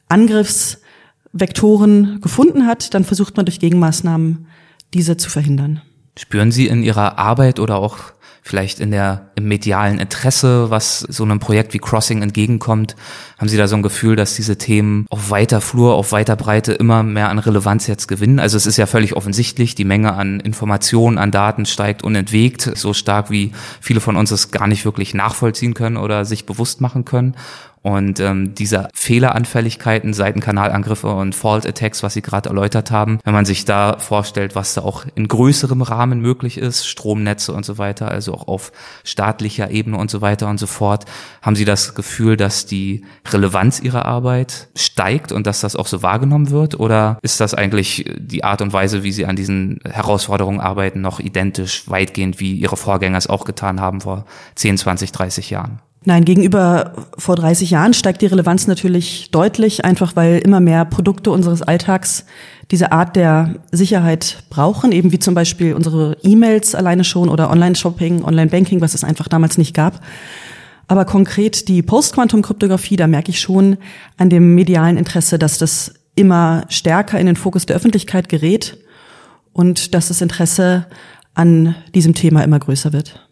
Angriffsvektoren 0.10 2.22
gefunden 2.22 2.68
hat, 2.68 2.94
dann 2.94 3.04
versucht 3.04 3.36
man 3.36 3.46
durch 3.46 3.60
Gegenmaßnahmen 3.60 4.48
diese 4.94 5.18
zu 5.18 5.30
verhindern. 5.30 5.82
Spüren 6.18 6.52
Sie 6.52 6.68
in 6.68 6.84
Ihrer 6.84 7.18
Arbeit 7.18 7.60
oder 7.60 7.78
auch 7.78 7.98
vielleicht 8.46 8.82
in 8.82 8.92
der, 8.92 9.32
im 9.36 9.48
medialen 9.48 10.00
Interesse, 10.00 10.70
was 10.70 11.00
so 11.00 11.24
einem 11.24 11.40
Projekt 11.40 11.74
wie 11.74 11.80
Crossing 11.80 12.22
entgegenkommt? 12.22 12.98
Haben 13.38 13.48
Sie 13.48 13.56
da 13.58 13.68
so 13.68 13.78
ein 13.78 13.82
Gefühl, 13.82 14.18
dass 14.18 14.36
diese 14.36 14.58
Themen 14.58 15.06
auf 15.10 15.30
weiter 15.30 15.62
Flur, 15.62 15.94
auf 15.94 16.12
weiter 16.12 16.36
Breite 16.36 16.74
immer 16.74 17.04
mehr 17.04 17.30
an 17.30 17.40
Relevanz 17.40 17.88
jetzt 17.88 18.08
gewinnen? 18.08 18.40
Also 18.40 18.58
es 18.58 18.66
ist 18.66 18.78
ja 18.78 18.86
völlig 18.86 19.16
offensichtlich, 19.16 19.76
die 19.76 19.86
Menge 19.86 20.14
an 20.14 20.42
Informationen, 20.42 21.18
an 21.18 21.32
Daten 21.32 21.66
steigt 21.66 22.04
unentwegt, 22.04 22.70
so 22.76 22.94
stark 22.94 23.32
wie 23.32 23.54
viele 23.80 24.02
von 24.02 24.18
uns 24.18 24.30
es 24.32 24.52
gar 24.52 24.68
nicht 24.68 24.84
wirklich 24.84 25.14
nachvollziehen 25.14 25.74
können 25.74 25.96
oder 25.96 26.26
sich 26.26 26.46
bewusst 26.46 26.82
machen 26.82 27.06
können. 27.06 27.36
Und 27.84 28.22
ähm, 28.22 28.56
diese 28.56 28.88
Fehleranfälligkeiten, 28.94 30.14
Seitenkanalangriffe 30.14 31.14
und 31.14 31.36
Fault 31.36 31.68
Attacks, 31.68 32.02
was 32.02 32.14
Sie 32.14 32.22
gerade 32.22 32.48
erläutert 32.48 32.92
haben, 32.92 33.20
wenn 33.26 33.34
man 33.34 33.44
sich 33.44 33.66
da 33.66 33.98
vorstellt, 34.00 34.56
was 34.56 34.74
da 34.74 34.82
auch 34.82 35.06
in 35.16 35.28
größerem 35.28 35.82
Rahmen 35.82 36.22
möglich 36.22 36.58
ist, 36.58 36.88
Stromnetze 36.88 37.52
und 37.52 37.66
so 37.66 37.78
weiter, 37.78 38.10
also 38.10 38.36
auch 38.36 38.48
auf 38.48 38.72
staatlicher 39.04 39.70
Ebene 39.70 39.98
und 39.98 40.10
so 40.10 40.22
weiter 40.22 40.48
und 40.48 40.60
so 40.60 40.66
fort, 40.66 41.04
haben 41.42 41.58
Sie 41.58 41.66
das 41.66 41.94
Gefühl, 41.94 42.38
dass 42.38 42.66
die 42.66 43.04
Relevanz 43.30 43.82
Ihrer 43.82 44.06
Arbeit 44.06 44.70
steigt 44.78 45.34
und 45.34 45.46
dass 45.46 45.60
das 45.60 45.76
auch 45.76 45.88
so 45.88 46.02
wahrgenommen 46.02 46.52
wird? 46.52 46.80
Oder 46.80 47.20
ist 47.22 47.42
das 47.42 47.54
eigentlich 47.54 48.10
die 48.18 48.46
Art 48.46 48.62
und 48.62 48.72
Weise, 48.72 49.04
wie 49.04 49.12
Sie 49.12 49.26
an 49.26 49.36
diesen 49.36 49.82
Herausforderungen 49.84 50.62
arbeiten, 50.62 51.02
noch 51.02 51.20
identisch 51.20 51.90
weitgehend, 51.90 52.40
wie 52.40 52.54
Ihre 52.54 52.78
Vorgänger 52.78 53.18
es 53.18 53.28
auch 53.28 53.44
getan 53.44 53.82
haben 53.82 54.00
vor 54.00 54.24
10, 54.56 54.78
20, 54.78 55.12
30 55.12 55.50
Jahren? 55.50 55.82
Nein, 56.06 56.26
gegenüber 56.26 56.94
vor 57.18 57.36
30 57.36 57.70
Jahren 57.70 57.94
steigt 57.94 58.22
die 58.22 58.26
Relevanz 58.26 58.68
natürlich 58.68 59.32
deutlich, 59.32 59.86
einfach 59.86 60.16
weil 60.18 60.40
immer 60.40 60.60
mehr 60.60 60.84
Produkte 60.84 61.32
unseres 61.32 61.62
Alltags 61.62 62.26
diese 62.72 62.92
Art 62.92 63.16
der 63.16 63.56
Sicherheit 63.72 64.44
brauchen, 64.50 64.92
eben 64.92 65.14
wie 65.14 65.20
zum 65.20 65.34
Beispiel 65.34 65.74
unsere 65.74 66.18
E-Mails 66.24 66.76
alleine 66.76 67.06
schon 67.06 67.30
oder 67.30 67.50
Online-Shopping, 67.50 68.24
Online-Banking, 68.24 68.82
was 68.82 68.96
es 68.96 69.06
einfach 69.06 69.30
damals 69.30 69.58
nicht 69.58 69.74
gab. 69.74 70.02
Aber 70.88 71.06
konkret 71.06 71.70
die 71.70 71.82
Post-Quantum-Kryptographie, 71.82 72.98
da 72.98 73.08
merke 73.08 73.32
ich 73.32 73.40
schon 73.40 73.78
an 74.18 74.30
dem 74.30 74.56
medialen 74.56 74.98
Interesse, 74.98 75.40
dass 75.40 75.58
das 75.58 75.94
immer 76.16 76.66
stärker 76.68 77.18
in 77.20 77.28
den 77.28 77.38
Fokus 77.38 77.66
der 77.66 77.78
Öffentlichkeit 77.78 78.28
gerät 78.28 78.78
und 79.54 79.94
dass 79.94 80.10
das 80.10 80.22
Interesse 80.22 80.86
an 81.34 81.76
diesem 81.96 82.14
Thema 82.14 82.44
immer 82.44 82.60
größer 82.60 82.92
wird. 82.92 83.28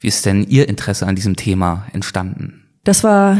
Wie 0.00 0.08
ist 0.08 0.26
denn 0.26 0.44
Ihr 0.48 0.68
Interesse 0.68 1.06
an 1.06 1.16
diesem 1.16 1.36
Thema 1.36 1.86
entstanden? 1.92 2.64
Das 2.84 3.04
war 3.04 3.38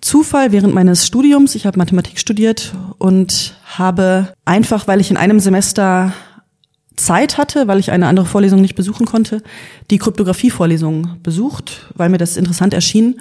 Zufall 0.00 0.52
während 0.52 0.74
meines 0.74 1.06
Studiums. 1.06 1.54
Ich 1.54 1.66
habe 1.66 1.78
Mathematik 1.78 2.18
studiert 2.18 2.74
und 2.98 3.54
habe 3.64 4.32
einfach, 4.44 4.88
weil 4.88 5.00
ich 5.00 5.10
in 5.10 5.16
einem 5.16 5.40
Semester 5.40 6.12
Zeit 6.96 7.38
hatte, 7.38 7.68
weil 7.68 7.78
ich 7.78 7.90
eine 7.90 8.06
andere 8.06 8.26
Vorlesung 8.26 8.60
nicht 8.60 8.74
besuchen 8.74 9.06
konnte, 9.06 9.42
die 9.90 9.98
Kryptographie-Vorlesung 9.98 11.18
besucht, 11.22 11.86
weil 11.94 12.08
mir 12.08 12.18
das 12.18 12.36
interessant 12.36 12.74
erschien. 12.74 13.20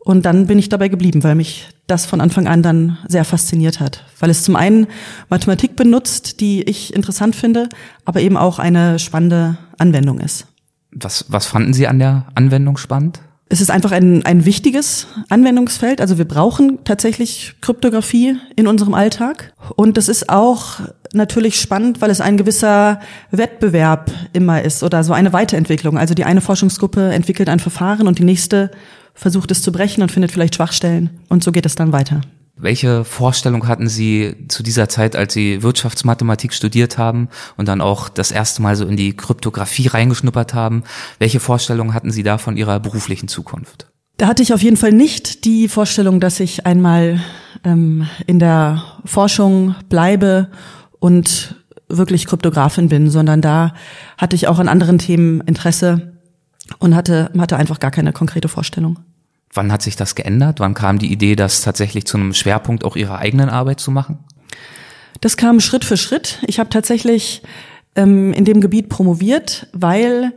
Und 0.00 0.24
dann 0.24 0.46
bin 0.46 0.58
ich 0.58 0.70
dabei 0.70 0.88
geblieben, 0.88 1.22
weil 1.24 1.34
mich 1.34 1.68
das 1.86 2.06
von 2.06 2.20
Anfang 2.20 2.46
an 2.46 2.62
dann 2.62 2.98
sehr 3.08 3.24
fasziniert 3.24 3.80
hat. 3.80 4.04
Weil 4.20 4.30
es 4.30 4.42
zum 4.42 4.56
einen 4.56 4.86
Mathematik 5.28 5.76
benutzt, 5.76 6.40
die 6.40 6.62
ich 6.62 6.94
interessant 6.94 7.36
finde, 7.36 7.68
aber 8.04 8.20
eben 8.20 8.36
auch 8.36 8.58
eine 8.58 8.98
spannende 8.98 9.58
Anwendung 9.76 10.20
ist. 10.20 10.46
Was, 10.90 11.26
was 11.28 11.46
fanden 11.46 11.74
Sie 11.74 11.86
an 11.86 11.98
der 11.98 12.26
Anwendung 12.34 12.76
spannend? 12.76 13.20
Es 13.50 13.60
ist 13.62 13.70
einfach 13.70 13.92
ein, 13.92 14.26
ein 14.26 14.44
wichtiges 14.44 15.06
Anwendungsfeld. 15.30 16.00
Also 16.00 16.18
wir 16.18 16.26
brauchen 16.26 16.84
tatsächlich 16.84 17.54
Kryptographie 17.62 18.36
in 18.56 18.66
unserem 18.66 18.92
Alltag. 18.92 19.54
Und 19.74 19.96
das 19.96 20.08
ist 20.08 20.28
auch 20.28 20.80
natürlich 21.14 21.58
spannend, 21.58 22.02
weil 22.02 22.10
es 22.10 22.20
ein 22.20 22.36
gewisser 22.36 23.00
Wettbewerb 23.30 24.10
immer 24.34 24.62
ist 24.62 24.82
oder 24.82 25.02
so 25.02 25.14
eine 25.14 25.32
Weiterentwicklung. 25.32 25.96
Also 25.96 26.12
die 26.12 26.24
eine 26.24 26.42
Forschungsgruppe 26.42 27.10
entwickelt 27.10 27.48
ein 27.48 27.60
Verfahren 27.60 28.06
und 28.06 28.18
die 28.18 28.24
nächste 28.24 28.70
versucht 29.14 29.50
es 29.50 29.62
zu 29.62 29.72
brechen 29.72 30.02
und 30.02 30.12
findet 30.12 30.30
vielleicht 30.30 30.54
Schwachstellen. 30.54 31.10
Und 31.28 31.42
so 31.42 31.50
geht 31.50 31.64
es 31.64 31.74
dann 31.74 31.92
weiter. 31.92 32.20
Welche 32.58 33.04
Vorstellung 33.04 33.68
hatten 33.68 33.88
Sie 33.88 34.34
zu 34.48 34.62
dieser 34.62 34.88
Zeit, 34.88 35.14
als 35.14 35.32
Sie 35.32 35.62
Wirtschaftsmathematik 35.62 36.52
studiert 36.52 36.98
haben 36.98 37.28
und 37.56 37.68
dann 37.68 37.80
auch 37.80 38.08
das 38.08 38.30
erste 38.30 38.62
Mal 38.62 38.74
so 38.76 38.84
in 38.86 38.96
die 38.96 39.16
Kryptographie 39.16 39.86
reingeschnuppert 39.86 40.54
haben? 40.54 40.82
Welche 41.18 41.40
Vorstellung 41.40 41.94
hatten 41.94 42.10
Sie 42.10 42.22
da 42.22 42.38
von 42.38 42.56
Ihrer 42.56 42.80
beruflichen 42.80 43.28
Zukunft? 43.28 43.86
Da 44.16 44.26
hatte 44.26 44.42
ich 44.42 44.52
auf 44.52 44.62
jeden 44.62 44.76
Fall 44.76 44.92
nicht 44.92 45.44
die 45.44 45.68
Vorstellung, 45.68 46.18
dass 46.18 46.40
ich 46.40 46.66
einmal 46.66 47.20
ähm, 47.64 48.08
in 48.26 48.40
der 48.40 48.82
Forschung 49.04 49.76
bleibe 49.88 50.50
und 50.98 51.54
wirklich 51.88 52.26
Kryptografin 52.26 52.88
bin, 52.88 53.10
sondern 53.10 53.40
da 53.40 53.74
hatte 54.18 54.34
ich 54.34 54.48
auch 54.48 54.58
an 54.58 54.68
anderen 54.68 54.98
Themen 54.98 55.40
Interesse 55.42 56.18
und 56.80 56.94
hatte, 56.94 57.30
hatte 57.38 57.56
einfach 57.56 57.78
gar 57.78 57.92
keine 57.92 58.12
konkrete 58.12 58.48
Vorstellung. 58.48 58.98
Wann 59.52 59.72
hat 59.72 59.82
sich 59.82 59.96
das 59.96 60.14
geändert? 60.14 60.60
Wann 60.60 60.74
kam 60.74 60.98
die 60.98 61.12
Idee, 61.12 61.36
das 61.36 61.62
tatsächlich 61.62 62.06
zu 62.06 62.16
einem 62.16 62.34
Schwerpunkt 62.34 62.84
auch 62.84 62.96
Ihrer 62.96 63.18
eigenen 63.18 63.48
Arbeit 63.48 63.80
zu 63.80 63.90
machen? 63.90 64.18
Das 65.20 65.36
kam 65.36 65.60
Schritt 65.60 65.84
für 65.84 65.96
Schritt. 65.96 66.38
Ich 66.46 66.58
habe 66.58 66.70
tatsächlich 66.70 67.42
ähm, 67.96 68.32
in 68.32 68.44
dem 68.44 68.60
Gebiet 68.60 68.88
promoviert, 68.88 69.68
weil 69.72 70.32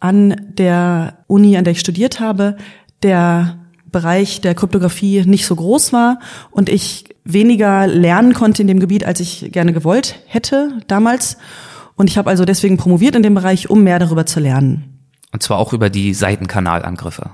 an 0.00 0.36
der 0.48 1.24
Uni, 1.26 1.56
an 1.56 1.64
der 1.64 1.72
ich 1.72 1.80
studiert 1.80 2.20
habe, 2.20 2.56
der 3.02 3.58
Bereich 3.90 4.40
der 4.40 4.54
Kryptographie 4.54 5.22
nicht 5.24 5.46
so 5.46 5.54
groß 5.54 5.92
war 5.92 6.18
und 6.50 6.68
ich 6.68 7.04
weniger 7.24 7.86
lernen 7.86 8.34
konnte 8.34 8.62
in 8.62 8.68
dem 8.68 8.80
Gebiet, 8.80 9.04
als 9.04 9.20
ich 9.20 9.50
gerne 9.52 9.72
gewollt 9.72 10.20
hätte 10.26 10.80
damals. 10.88 11.36
Und 11.94 12.10
ich 12.10 12.18
habe 12.18 12.28
also 12.28 12.44
deswegen 12.44 12.76
promoviert 12.76 13.14
in 13.14 13.22
dem 13.22 13.34
Bereich, 13.34 13.70
um 13.70 13.84
mehr 13.84 13.98
darüber 13.98 14.26
zu 14.26 14.40
lernen. 14.40 15.00
Und 15.32 15.42
zwar 15.42 15.58
auch 15.58 15.72
über 15.72 15.90
die 15.90 16.12
Seitenkanalangriffe. 16.12 17.30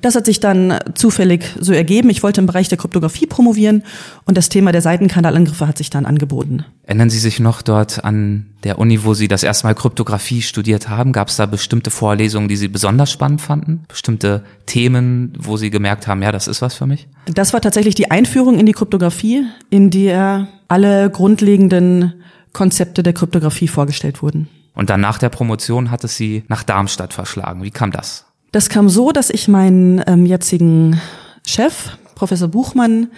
Das 0.00 0.14
hat 0.14 0.24
sich 0.24 0.40
dann 0.40 0.78
zufällig 0.94 1.44
so 1.58 1.72
ergeben. 1.72 2.08
Ich 2.08 2.22
wollte 2.22 2.40
im 2.40 2.46
Bereich 2.46 2.68
der 2.68 2.78
Kryptographie 2.78 3.26
promovieren 3.26 3.82
und 4.24 4.36
das 4.36 4.48
Thema 4.48 4.72
der 4.72 4.80
Seitenkanalangriffe 4.80 5.66
hat 5.66 5.78
sich 5.78 5.90
dann 5.90 6.06
angeboten. 6.06 6.64
Erinnern 6.84 7.10
Sie 7.10 7.18
sich 7.18 7.38
noch 7.38 7.62
dort 7.62 8.04
an 8.04 8.46
der 8.64 8.78
Uni, 8.78 9.04
wo 9.04 9.14
Sie 9.14 9.28
das 9.28 9.42
erste 9.42 9.66
Mal 9.66 9.74
Kryptographie 9.74 10.42
studiert 10.42 10.88
haben? 10.88 11.12
Gab 11.12 11.28
es 11.28 11.36
da 11.36 11.46
bestimmte 11.46 11.90
Vorlesungen, 11.90 12.48
die 12.48 12.56
Sie 12.56 12.68
besonders 12.68 13.10
spannend 13.10 13.40
fanden? 13.40 13.84
Bestimmte 13.88 14.42
Themen, 14.66 15.34
wo 15.38 15.56
Sie 15.56 15.70
gemerkt 15.70 16.06
haben, 16.06 16.22
ja, 16.22 16.32
das 16.32 16.48
ist 16.48 16.62
was 16.62 16.74
für 16.74 16.86
mich? 16.86 17.06
Das 17.26 17.52
war 17.52 17.60
tatsächlich 17.60 17.94
die 17.94 18.10
Einführung 18.10 18.58
in 18.58 18.66
die 18.66 18.72
Kryptographie, 18.72 19.44
in 19.68 19.90
der 19.90 20.48
alle 20.68 21.10
grundlegenden 21.10 22.14
Konzepte 22.52 23.02
der 23.02 23.12
Kryptographie 23.12 23.68
vorgestellt 23.68 24.22
wurden. 24.22 24.48
Und 24.74 24.88
dann 24.88 25.00
nach 25.00 25.18
der 25.18 25.28
Promotion 25.28 25.90
hat 25.90 26.04
es 26.04 26.16
Sie 26.16 26.44
nach 26.48 26.62
Darmstadt 26.62 27.12
verschlagen. 27.12 27.62
Wie 27.62 27.70
kam 27.70 27.90
das? 27.90 28.24
Das 28.52 28.68
kam 28.68 28.88
so, 28.88 29.12
dass 29.12 29.30
ich 29.30 29.46
meinen 29.46 30.02
ähm, 30.06 30.26
jetzigen 30.26 31.00
Chef, 31.46 31.96
Professor 32.16 32.48
Buchmann, 32.48 33.08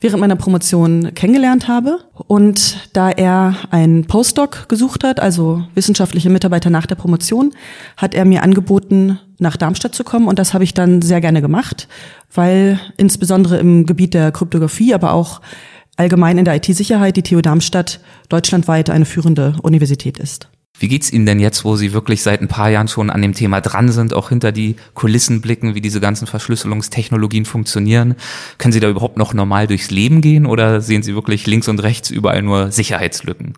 während 0.00 0.20
meiner 0.20 0.36
Promotion 0.36 1.14
kennengelernt 1.14 1.66
habe. 1.66 1.98
Und 2.28 2.90
da 2.92 3.10
er 3.10 3.56
einen 3.70 4.04
Postdoc 4.04 4.68
gesucht 4.68 5.02
hat, 5.02 5.18
also 5.18 5.64
wissenschaftliche 5.74 6.30
Mitarbeiter 6.30 6.70
nach 6.70 6.86
der 6.86 6.94
Promotion, 6.94 7.52
hat 7.96 8.14
er 8.14 8.24
mir 8.24 8.42
angeboten, 8.42 9.18
nach 9.38 9.56
Darmstadt 9.56 9.94
zu 9.94 10.04
kommen. 10.04 10.28
Und 10.28 10.38
das 10.38 10.54
habe 10.54 10.62
ich 10.62 10.74
dann 10.74 11.02
sehr 11.02 11.20
gerne 11.20 11.40
gemacht, 11.40 11.88
weil 12.32 12.78
insbesondere 12.98 13.58
im 13.58 13.86
Gebiet 13.86 14.14
der 14.14 14.30
Kryptographie, 14.30 14.94
aber 14.94 15.12
auch 15.12 15.40
allgemein 15.96 16.38
in 16.38 16.44
der 16.44 16.56
IT-Sicherheit 16.56 17.16
die 17.16 17.22
TU 17.22 17.40
Darmstadt 17.40 18.00
deutschlandweit 18.28 18.90
eine 18.90 19.06
führende 19.06 19.56
Universität 19.62 20.18
ist. 20.18 20.48
Wie 20.78 20.88
geht's 20.88 21.12
Ihnen 21.12 21.26
denn 21.26 21.38
jetzt, 21.38 21.64
wo 21.64 21.76
Sie 21.76 21.92
wirklich 21.92 22.22
seit 22.22 22.40
ein 22.40 22.48
paar 22.48 22.70
Jahren 22.70 22.88
schon 22.88 23.10
an 23.10 23.22
dem 23.22 23.34
Thema 23.34 23.60
dran 23.60 23.90
sind, 23.90 24.14
auch 24.14 24.30
hinter 24.30 24.52
die 24.52 24.76
Kulissen 24.94 25.40
blicken, 25.40 25.74
wie 25.74 25.80
diese 25.80 26.00
ganzen 26.00 26.26
Verschlüsselungstechnologien 26.26 27.44
funktionieren? 27.44 28.16
Können 28.58 28.72
Sie 28.72 28.80
da 28.80 28.88
überhaupt 28.88 29.16
noch 29.16 29.34
normal 29.34 29.66
durchs 29.66 29.90
Leben 29.90 30.20
gehen 30.20 30.46
oder 30.46 30.80
sehen 30.80 31.02
Sie 31.02 31.14
wirklich 31.14 31.46
links 31.46 31.68
und 31.68 31.82
rechts 31.82 32.10
überall 32.10 32.42
nur 32.42 32.72
Sicherheitslücken? 32.72 33.54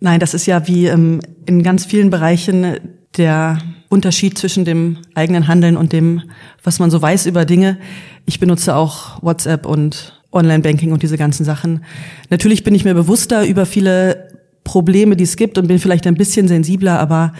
Nein, 0.00 0.20
das 0.20 0.34
ist 0.34 0.46
ja 0.46 0.66
wie 0.68 0.86
ähm, 0.86 1.20
in 1.46 1.62
ganz 1.62 1.86
vielen 1.86 2.10
Bereichen 2.10 2.78
der 3.16 3.58
Unterschied 3.88 4.36
zwischen 4.36 4.64
dem 4.64 4.98
eigenen 5.14 5.48
Handeln 5.48 5.76
und 5.76 5.92
dem, 5.92 6.22
was 6.62 6.78
man 6.78 6.90
so 6.90 7.00
weiß 7.00 7.26
über 7.26 7.44
Dinge. 7.44 7.78
Ich 8.26 8.38
benutze 8.38 8.76
auch 8.76 9.22
WhatsApp 9.22 9.64
und 9.64 10.20
Online-Banking 10.30 10.92
und 10.92 11.02
diese 11.02 11.16
ganzen 11.16 11.44
Sachen. 11.44 11.84
Natürlich 12.28 12.62
bin 12.62 12.74
ich 12.74 12.84
mir 12.84 12.94
bewusster 12.94 13.46
über 13.46 13.64
viele 13.64 14.27
Probleme, 14.68 15.16
die 15.16 15.24
es 15.24 15.36
gibt 15.36 15.56
und 15.56 15.66
bin 15.66 15.78
vielleicht 15.78 16.06
ein 16.06 16.14
bisschen 16.14 16.46
sensibler, 16.46 17.00
aber 17.00 17.32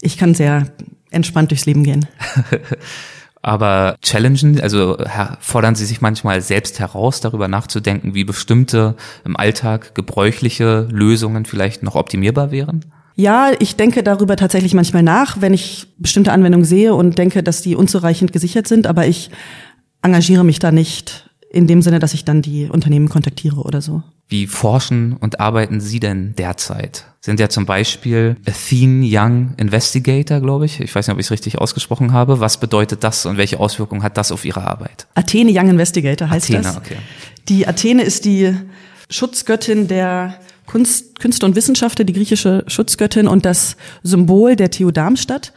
ich 0.00 0.16
kann 0.16 0.34
sehr 0.34 0.68
entspannt 1.10 1.50
durchs 1.50 1.66
Leben 1.66 1.82
gehen. 1.82 2.06
aber 3.42 3.96
challengen, 4.02 4.60
also 4.60 4.96
fordern 5.40 5.74
Sie 5.74 5.84
sich 5.84 6.00
manchmal 6.00 6.40
selbst 6.42 6.78
heraus, 6.78 7.20
darüber 7.20 7.48
nachzudenken, 7.48 8.14
wie 8.14 8.22
bestimmte 8.22 8.94
im 9.24 9.36
Alltag 9.36 9.96
gebräuchliche 9.96 10.86
Lösungen 10.92 11.44
vielleicht 11.44 11.82
noch 11.82 11.96
optimierbar 11.96 12.52
wären? 12.52 12.84
Ja, 13.16 13.50
ich 13.58 13.74
denke 13.74 14.04
darüber 14.04 14.36
tatsächlich 14.36 14.72
manchmal 14.72 15.02
nach, 15.02 15.40
wenn 15.40 15.52
ich 15.52 15.88
bestimmte 15.98 16.30
Anwendungen 16.30 16.64
sehe 16.64 16.94
und 16.94 17.18
denke, 17.18 17.42
dass 17.42 17.62
die 17.62 17.74
unzureichend 17.74 18.32
gesichert 18.32 18.68
sind, 18.68 18.86
aber 18.86 19.08
ich 19.08 19.30
engagiere 20.02 20.44
mich 20.44 20.60
da 20.60 20.70
nicht 20.70 21.29
in 21.52 21.66
dem 21.66 21.82
Sinne, 21.82 21.98
dass 21.98 22.14
ich 22.14 22.24
dann 22.24 22.42
die 22.42 22.66
Unternehmen 22.66 23.08
kontaktiere 23.08 23.56
oder 23.62 23.82
so. 23.82 24.02
Wie 24.28 24.46
forschen 24.46 25.16
und 25.16 25.40
arbeiten 25.40 25.80
Sie 25.80 25.98
denn 25.98 26.34
derzeit? 26.36 27.06
Sind 27.20 27.40
ja 27.40 27.48
zum 27.48 27.66
Beispiel 27.66 28.36
Athene 28.46 29.04
Young 29.04 29.54
Investigator, 29.56 30.40
glaube 30.40 30.66
ich. 30.66 30.78
Ich 30.80 30.94
weiß 30.94 31.08
nicht, 31.08 31.14
ob 31.14 31.18
ich 31.18 31.26
es 31.26 31.32
richtig 31.32 31.58
ausgesprochen 31.58 32.12
habe. 32.12 32.38
Was 32.38 32.60
bedeutet 32.60 33.02
das 33.02 33.26
und 33.26 33.36
welche 33.36 33.58
Auswirkungen 33.58 34.04
hat 34.04 34.16
das 34.16 34.30
auf 34.30 34.44
Ihre 34.44 34.62
Arbeit? 34.62 35.08
Athene 35.14 35.50
Young 35.52 35.70
Investigator 35.70 36.30
heißt 36.30 36.46
Athene, 36.46 36.62
das. 36.62 36.76
Okay. 36.76 36.96
Die 37.48 37.66
Athene 37.66 38.04
ist 38.04 38.24
die 38.24 38.54
Schutzgöttin 39.10 39.88
der 39.88 40.36
Kunst, 40.66 41.18
Künste 41.18 41.44
und 41.46 41.56
Wissenschaften, 41.56 42.06
die 42.06 42.12
griechische 42.12 42.62
Schutzgöttin 42.68 43.26
und 43.26 43.44
das 43.44 43.76
Symbol 44.04 44.54
der 44.54 44.70
TU 44.70 44.92
Darmstadt. 44.92 45.52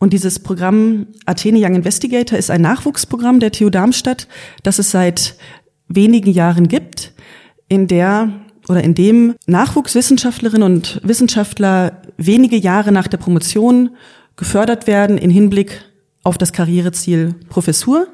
Und 0.00 0.12
dieses 0.12 0.38
Programm 0.38 1.08
Athene 1.26 1.58
Young 1.60 1.74
Investigator 1.74 2.38
ist 2.38 2.50
ein 2.50 2.60
Nachwuchsprogramm 2.60 3.40
der 3.40 3.52
TU 3.52 3.68
Darmstadt, 3.68 4.28
das 4.62 4.78
es 4.78 4.90
seit 4.90 5.36
wenigen 5.88 6.30
Jahren 6.30 6.68
gibt, 6.68 7.12
in 7.68 7.86
der 7.88 8.30
oder 8.68 8.84
in 8.84 8.94
dem 8.94 9.34
Nachwuchswissenschaftlerinnen 9.46 10.62
und 10.62 11.00
Wissenschaftler 11.02 12.02
wenige 12.16 12.56
Jahre 12.56 12.92
nach 12.92 13.08
der 13.08 13.16
Promotion 13.16 13.90
gefördert 14.36 14.86
werden 14.86 15.18
in 15.18 15.30
Hinblick 15.30 15.84
auf 16.22 16.38
das 16.38 16.52
Karriereziel 16.52 17.34
Professur. 17.48 18.08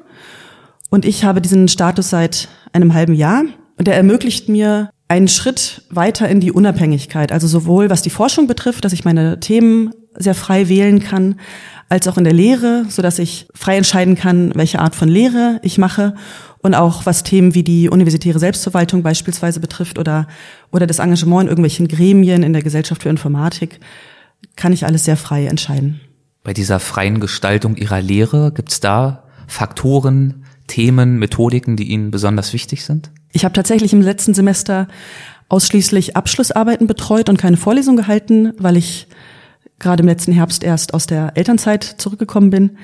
Und 0.89 1.05
ich 1.05 1.25
habe 1.25 1.41
diesen 1.41 1.67
Status 1.67 2.09
seit 2.09 2.47
einem 2.71 2.93
halben 2.93 3.13
Jahr 3.13 3.43
und 3.77 3.87
er 3.87 3.95
ermöglicht 3.95 4.47
mir 4.47 4.89
einen 5.07 5.27
Schritt 5.27 5.83
weiter 5.89 6.29
in 6.29 6.39
die 6.39 6.51
Unabhängigkeit, 6.51 7.31
also 7.31 7.47
sowohl 7.47 7.89
was 7.89 8.01
die 8.01 8.09
Forschung 8.09 8.47
betrifft, 8.47 8.85
dass 8.85 8.93
ich 8.93 9.05
meine 9.05 9.39
Themen 9.39 9.91
sehr 10.17 10.35
frei 10.35 10.69
wählen 10.69 10.99
kann, 10.99 11.39
als 11.89 12.07
auch 12.07 12.17
in 12.17 12.23
der 12.23 12.33
Lehre, 12.33 12.85
so 12.89 13.01
dass 13.01 13.19
ich 13.19 13.47
frei 13.53 13.77
entscheiden 13.77 14.15
kann, 14.15 14.51
welche 14.55 14.79
Art 14.79 14.95
von 14.95 15.07
Lehre 15.07 15.59
ich 15.61 15.77
mache 15.77 16.15
und 16.59 16.73
auch 16.73 17.05
was 17.05 17.23
Themen 17.23 17.53
wie 17.53 17.63
die 17.63 17.89
universitäre 17.89 18.39
Selbstverwaltung 18.39 19.03
beispielsweise 19.03 19.59
betrifft 19.59 19.99
oder 19.99 20.27
oder 20.71 20.87
das 20.87 20.99
Engagement 20.99 21.43
in 21.43 21.49
irgendwelchen 21.49 21.87
Gremien 21.87 22.43
in 22.43 22.53
der 22.53 22.63
Gesellschaft 22.63 23.03
für 23.03 23.09
Informatik, 23.09 23.79
kann 24.55 24.73
ich 24.73 24.85
alles 24.85 25.05
sehr 25.05 25.17
frei 25.17 25.45
entscheiden. 25.45 26.01
Bei 26.43 26.53
dieser 26.53 26.79
freien 26.79 27.19
Gestaltung 27.19 27.75
Ihrer 27.75 28.01
Lehre 28.01 28.51
gibt's 28.51 28.79
da 28.79 29.23
Faktoren, 29.47 30.45
Themen, 30.67 31.17
Methodiken, 31.19 31.77
die 31.77 31.89
Ihnen 31.91 32.11
besonders 32.11 32.53
wichtig 32.53 32.83
sind? 32.83 33.11
Ich 33.31 33.45
habe 33.45 33.53
tatsächlich 33.53 33.93
im 33.93 34.01
letzten 34.01 34.33
Semester 34.33 34.87
ausschließlich 35.49 36.15
Abschlussarbeiten 36.15 36.87
betreut 36.87 37.29
und 37.29 37.37
keine 37.37 37.57
Vorlesung 37.57 37.95
gehalten, 37.95 38.53
weil 38.57 38.77
ich 38.77 39.07
gerade 39.79 40.01
im 40.01 40.07
letzten 40.07 40.31
Herbst 40.31 40.63
erst 40.63 40.93
aus 40.93 41.05
der 41.05 41.33
Elternzeit 41.35 41.83
zurückgekommen 41.83 42.49
bin. 42.49 42.77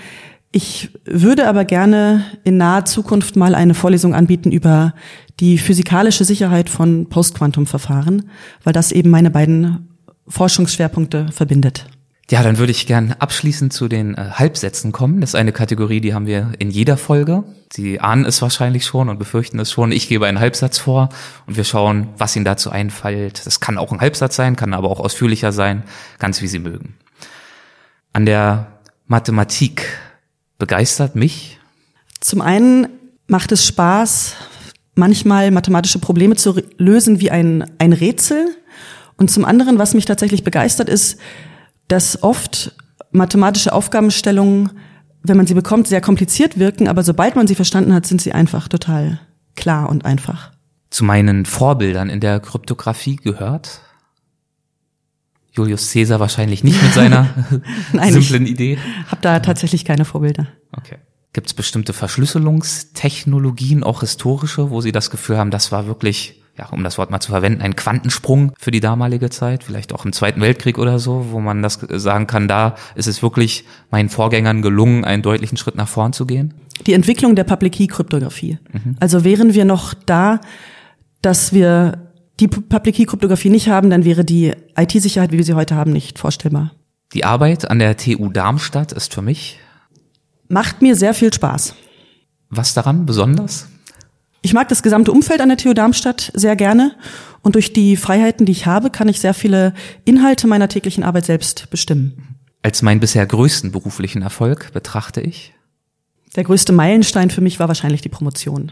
Ich 0.51 0.89
würde 1.05 1.47
aber 1.47 1.63
gerne 1.63 2.25
in 2.43 2.57
naher 2.57 2.85
Zukunft 2.85 3.35
mal 3.35 3.55
eine 3.55 3.73
Vorlesung 3.73 4.13
anbieten 4.13 4.51
über 4.51 4.93
die 5.39 5.57
physikalische 5.57 6.25
Sicherheit 6.25 6.69
von 6.69 7.07
Postquantum-Verfahren, 7.07 8.29
weil 8.63 8.73
das 8.73 8.91
eben 8.91 9.09
meine 9.09 9.31
beiden 9.31 9.89
Forschungsschwerpunkte 10.27 11.27
verbindet. 11.31 11.87
Ja, 12.31 12.43
dann 12.43 12.57
würde 12.57 12.71
ich 12.71 12.87
gern 12.87 13.13
abschließend 13.19 13.73
zu 13.73 13.89
den 13.89 14.15
äh, 14.15 14.29
Halbsätzen 14.35 14.93
kommen. 14.93 15.19
Das 15.19 15.31
ist 15.31 15.35
eine 15.35 15.51
Kategorie, 15.51 15.99
die 15.99 16.13
haben 16.13 16.27
wir 16.27 16.53
in 16.59 16.71
jeder 16.71 16.95
Folge. 16.95 17.43
Sie 17.73 17.99
ahnen 17.99 18.23
es 18.23 18.41
wahrscheinlich 18.41 18.85
schon 18.85 19.09
und 19.09 19.19
befürchten 19.19 19.59
es 19.59 19.69
schon. 19.69 19.91
Ich 19.91 20.07
gebe 20.07 20.25
einen 20.27 20.39
Halbsatz 20.39 20.77
vor 20.77 21.09
und 21.45 21.57
wir 21.57 21.65
schauen, 21.65 22.07
was 22.17 22.33
Ihnen 22.37 22.45
dazu 22.45 22.69
einfällt. 22.69 23.45
Das 23.45 23.59
kann 23.59 23.77
auch 23.77 23.91
ein 23.91 23.99
Halbsatz 23.99 24.37
sein, 24.37 24.55
kann 24.55 24.73
aber 24.73 24.89
auch 24.89 25.01
ausführlicher 25.01 25.51
sein, 25.51 25.83
ganz 26.19 26.41
wie 26.41 26.47
Sie 26.47 26.59
mögen. 26.59 26.95
An 28.13 28.25
der 28.25 28.79
Mathematik 29.07 29.83
begeistert 30.57 31.17
mich? 31.17 31.59
Zum 32.21 32.39
einen 32.39 32.87
macht 33.27 33.51
es 33.51 33.67
Spaß, 33.67 34.35
manchmal 34.95 35.51
mathematische 35.51 35.99
Probleme 35.99 36.37
zu 36.37 36.61
lösen 36.77 37.19
wie 37.19 37.29
ein, 37.29 37.69
ein 37.77 37.91
Rätsel. 37.91 38.55
Und 39.17 39.29
zum 39.29 39.43
anderen, 39.43 39.79
was 39.79 39.93
mich 39.93 40.05
tatsächlich 40.05 40.45
begeistert, 40.45 40.87
ist, 40.87 41.17
dass 41.91 42.23
oft 42.23 42.73
mathematische 43.11 43.73
Aufgabenstellungen, 43.73 44.71
wenn 45.23 45.35
man 45.35 45.45
sie 45.45 45.53
bekommt, 45.53 45.87
sehr 45.87 45.99
kompliziert 45.99 46.57
wirken, 46.57 46.87
aber 46.87 47.03
sobald 47.03 47.35
man 47.35 47.47
sie 47.47 47.55
verstanden 47.55 47.93
hat, 47.93 48.05
sind 48.05 48.21
sie 48.21 48.31
einfach 48.31 48.69
total 48.69 49.19
klar 49.55 49.89
und 49.89 50.05
einfach. 50.05 50.51
Zu 50.89 51.03
meinen 51.03 51.45
Vorbildern 51.45 52.09
in 52.09 52.21
der 52.21 52.39
Kryptographie 52.39 53.17
gehört 53.17 53.81
Julius 55.51 55.91
Caesar 55.91 56.21
wahrscheinlich 56.21 56.63
nicht 56.63 56.81
mit 56.81 56.93
seiner 56.93 57.27
Nein, 57.93 58.13
simplen 58.13 58.45
Idee. 58.45 58.77
Hab 59.09 59.21
da 59.21 59.41
tatsächlich 59.41 59.83
keine 59.83 60.05
Vorbilder. 60.05 60.47
Okay. 60.71 60.95
Gibt 61.33 61.47
es 61.47 61.53
bestimmte 61.53 61.91
Verschlüsselungstechnologien, 61.91 63.83
auch 63.83 63.99
historische, 63.99 64.69
wo 64.69 64.79
Sie 64.79 64.93
das 64.93 65.09
Gefühl 65.09 65.37
haben, 65.37 65.51
das 65.51 65.73
war 65.73 65.87
wirklich 65.87 66.40
ja, 66.61 66.69
um 66.69 66.83
das 66.83 66.97
Wort 66.97 67.11
mal 67.11 67.19
zu 67.19 67.31
verwenden, 67.31 67.61
ein 67.61 67.75
Quantensprung 67.75 68.53
für 68.57 68.71
die 68.71 68.79
damalige 68.79 69.29
Zeit, 69.29 69.63
vielleicht 69.63 69.93
auch 69.93 70.05
im 70.05 70.13
Zweiten 70.13 70.39
Weltkrieg 70.41 70.77
oder 70.77 70.99
so, 70.99 71.27
wo 71.31 71.39
man 71.39 71.61
das 71.61 71.79
sagen 71.89 72.27
kann, 72.27 72.47
da 72.47 72.75
ist 72.95 73.07
es 73.07 73.21
wirklich 73.21 73.65
meinen 73.89 74.09
Vorgängern 74.09 74.61
gelungen, 74.61 75.03
einen 75.03 75.23
deutlichen 75.23 75.57
Schritt 75.57 75.75
nach 75.75 75.87
vorn 75.87 76.13
zu 76.13 76.25
gehen? 76.25 76.53
Die 76.85 76.93
Entwicklung 76.93 77.35
der 77.35 77.43
Public 77.43 77.73
Key 77.73 77.87
Kryptographie. 77.87 78.59
Mhm. 78.71 78.95
Also 78.99 79.23
wären 79.23 79.53
wir 79.53 79.65
noch 79.65 79.93
da, 79.93 80.39
dass 81.21 81.51
wir 81.51 82.09
die 82.39 82.47
Public 82.47 82.95
Key 82.95 83.05
Kryptographie 83.05 83.49
nicht 83.49 83.67
haben, 83.67 83.89
dann 83.89 84.05
wäre 84.05 84.23
die 84.23 84.53
IT-Sicherheit, 84.77 85.31
wie 85.31 85.37
wir 85.37 85.43
sie 85.43 85.53
heute 85.53 85.75
haben, 85.75 85.91
nicht 85.91 86.19
vorstellbar. 86.19 86.71
Die 87.13 87.25
Arbeit 87.25 87.69
an 87.69 87.79
der 87.79 87.97
TU 87.97 88.29
Darmstadt 88.29 88.93
ist 88.93 89.13
für 89.13 89.21
mich 89.21 89.59
macht 90.51 90.81
mir 90.81 90.95
sehr 90.95 91.13
viel 91.13 91.33
Spaß. 91.33 91.75
Was 92.49 92.73
daran 92.73 93.05
besonders? 93.05 93.67
Ich 94.43 94.53
mag 94.53 94.67
das 94.69 94.81
gesamte 94.81 95.11
Umfeld 95.11 95.39
an 95.39 95.49
der 95.49 95.57
TU 95.57 95.73
Darmstadt 95.73 96.31
sehr 96.33 96.55
gerne 96.55 96.95
und 97.43 97.55
durch 97.55 97.73
die 97.73 97.95
Freiheiten, 97.95 98.45
die 98.45 98.51
ich 98.51 98.65
habe, 98.65 98.89
kann 98.89 99.07
ich 99.07 99.19
sehr 99.19 99.35
viele 99.35 99.73
Inhalte 100.03 100.47
meiner 100.47 100.67
täglichen 100.67 101.03
Arbeit 101.03 101.25
selbst 101.25 101.69
bestimmen. 101.69 102.37
Als 102.63 102.81
meinen 102.81 102.99
bisher 102.99 103.25
größten 103.25 103.71
beruflichen 103.71 104.23
Erfolg 104.23 104.73
betrachte 104.73 105.21
ich? 105.21 105.53
Der 106.35 106.43
größte 106.43 106.73
Meilenstein 106.73 107.29
für 107.29 107.41
mich 107.41 107.59
war 107.59 107.67
wahrscheinlich 107.67 108.01
die 108.01 108.09
Promotion. 108.09 108.71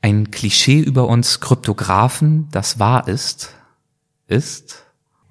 Ein 0.00 0.30
Klischee 0.30 0.80
über 0.80 1.08
uns 1.08 1.40
Kryptografen, 1.40 2.48
das 2.50 2.78
wahr 2.78 3.08
ist, 3.08 3.50
ist? 4.26 4.84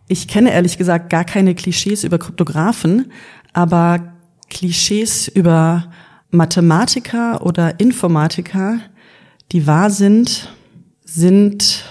Ich 0.07 0.27
kenne 0.27 0.51
ehrlich 0.51 0.77
gesagt 0.77 1.09
gar 1.09 1.23
keine 1.23 1.55
Klischees 1.55 2.03
über 2.03 2.19
Kryptografen, 2.19 3.11
aber 3.53 4.13
Klischees 4.49 5.27
über 5.27 5.91
Mathematiker 6.29 7.45
oder 7.45 7.79
Informatiker, 7.79 8.79
die 9.53 9.67
wahr 9.67 9.89
sind, 9.89 10.49
sind 11.05 11.85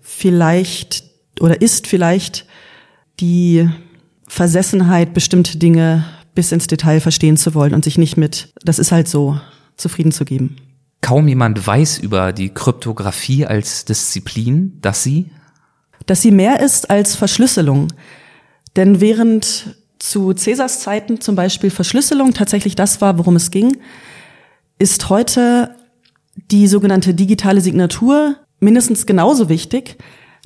vielleicht 0.00 1.04
oder 1.40 1.60
ist 1.60 1.86
vielleicht 1.86 2.46
die 3.20 3.68
Versessenheit, 4.26 5.12
bestimmte 5.12 5.58
Dinge 5.58 6.04
bis 6.34 6.52
ins 6.52 6.68
Detail 6.68 7.00
verstehen 7.00 7.36
zu 7.36 7.54
wollen 7.54 7.74
und 7.74 7.84
sich 7.84 7.98
nicht 7.98 8.16
mit, 8.16 8.52
das 8.62 8.78
ist 8.78 8.92
halt 8.92 9.08
so, 9.08 9.40
zufrieden 9.76 10.12
zu 10.12 10.24
geben. 10.24 10.56
Kaum 11.00 11.28
jemand 11.28 11.64
weiß 11.64 11.98
über 11.98 12.32
die 12.32 12.48
Kryptographie 12.48 13.44
als 13.44 13.84
Disziplin, 13.84 14.78
dass 14.80 15.02
sie 15.02 15.30
dass 16.06 16.22
sie 16.22 16.30
mehr 16.30 16.60
ist 16.60 16.90
als 16.90 17.16
Verschlüsselung. 17.16 17.88
Denn 18.76 19.00
während 19.00 19.76
zu 19.98 20.32
Cäsars 20.32 20.80
Zeiten 20.80 21.20
zum 21.20 21.34
Beispiel 21.34 21.70
Verschlüsselung 21.70 22.32
tatsächlich 22.32 22.76
das 22.76 23.00
war, 23.00 23.18
worum 23.18 23.36
es 23.36 23.50
ging, 23.50 23.76
ist 24.78 25.10
heute 25.10 25.74
die 26.50 26.66
sogenannte 26.66 27.14
digitale 27.14 27.60
Signatur 27.60 28.36
mindestens 28.60 29.06
genauso 29.06 29.48
wichtig. 29.48 29.96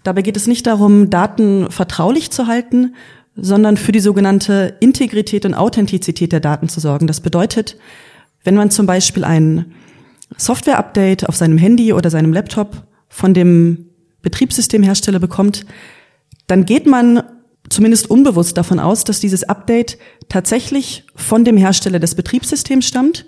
Dabei 0.03 0.23
geht 0.23 0.37
es 0.37 0.47
nicht 0.47 0.67
darum, 0.67 1.11
Daten 1.11 1.71
vertraulich 1.71 2.31
zu 2.31 2.47
halten, 2.47 2.95
sondern 3.37 3.77
für 3.77 3.93
die 3.93 4.01
sogenannte 4.01 4.77
Integrität 4.81 5.45
und 5.45 5.55
Authentizität 5.55 6.33
der 6.33 6.41
Daten 6.41 6.69
zu 6.69 6.81
sorgen. 6.81 7.07
Das 7.07 7.21
bedeutet, 7.21 7.79
wenn 8.45 8.57
man 8.57 8.71
zum 8.71 8.87
Beispiel 8.87 9.25
ein 9.25 9.73
Software-Update 10.37 11.29
auf 11.29 11.37
seinem 11.37 11.59
Handy 11.59 11.93
oder 11.93 12.11
seinem 12.11 12.33
Laptop 12.33 12.83
von 13.09 13.33
dem 13.33 13.87
Betriebssystemhersteller 14.23 15.19
bekommt, 15.19 15.67
dann 16.47 16.65
geht 16.65 16.87
man 16.87 17.23
zumindest 17.69 18.11
unbewusst 18.11 18.57
davon 18.57 18.81
aus, 18.81 19.05
dass 19.05 19.21
dieses 19.21 19.45
Update 19.45 19.99
tatsächlich 20.29 21.05
von 21.15 21.45
dem 21.45 21.57
Hersteller 21.57 21.99
des 21.99 22.15
Betriebssystems 22.15 22.87
stammt 22.87 23.25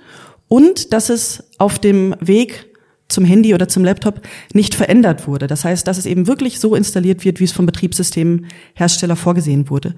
und 0.48 0.92
dass 0.92 1.10
es 1.10 1.44
auf 1.58 1.78
dem 1.78 2.14
Weg 2.20 2.66
zum 3.08 3.24
Handy 3.24 3.54
oder 3.54 3.68
zum 3.68 3.84
Laptop 3.84 4.22
nicht 4.52 4.74
verändert 4.74 5.26
wurde. 5.26 5.46
Das 5.46 5.64
heißt, 5.64 5.86
dass 5.86 5.98
es 5.98 6.06
eben 6.06 6.26
wirklich 6.26 6.58
so 6.58 6.74
installiert 6.74 7.24
wird, 7.24 7.38
wie 7.40 7.44
es 7.44 7.52
vom 7.52 7.66
Betriebssystemhersteller 7.66 9.16
vorgesehen 9.16 9.70
wurde. 9.70 9.94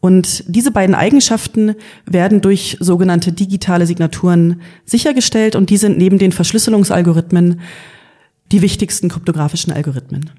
Und 0.00 0.44
diese 0.46 0.70
beiden 0.70 0.94
Eigenschaften 0.94 1.74
werden 2.06 2.40
durch 2.40 2.76
sogenannte 2.80 3.32
digitale 3.32 3.86
Signaturen 3.86 4.60
sichergestellt 4.84 5.56
und 5.56 5.70
die 5.70 5.76
sind 5.76 5.98
neben 5.98 6.18
den 6.18 6.32
Verschlüsselungsalgorithmen 6.32 7.60
die 8.52 8.62
wichtigsten 8.62 9.08
kryptografischen 9.08 9.72
Algorithmen. 9.72 10.30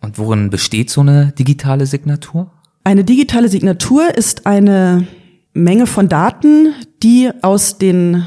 Und 0.00 0.18
worin 0.18 0.50
besteht 0.50 0.90
so 0.90 1.02
eine 1.02 1.32
digitale 1.32 1.86
Signatur? 1.86 2.50
Eine 2.82 3.04
digitale 3.04 3.48
Signatur 3.48 4.14
ist 4.14 4.46
eine 4.46 5.06
Menge 5.52 5.86
von 5.86 6.08
Daten, 6.08 6.74
die 7.02 7.30
aus 7.42 7.78
den 7.78 8.24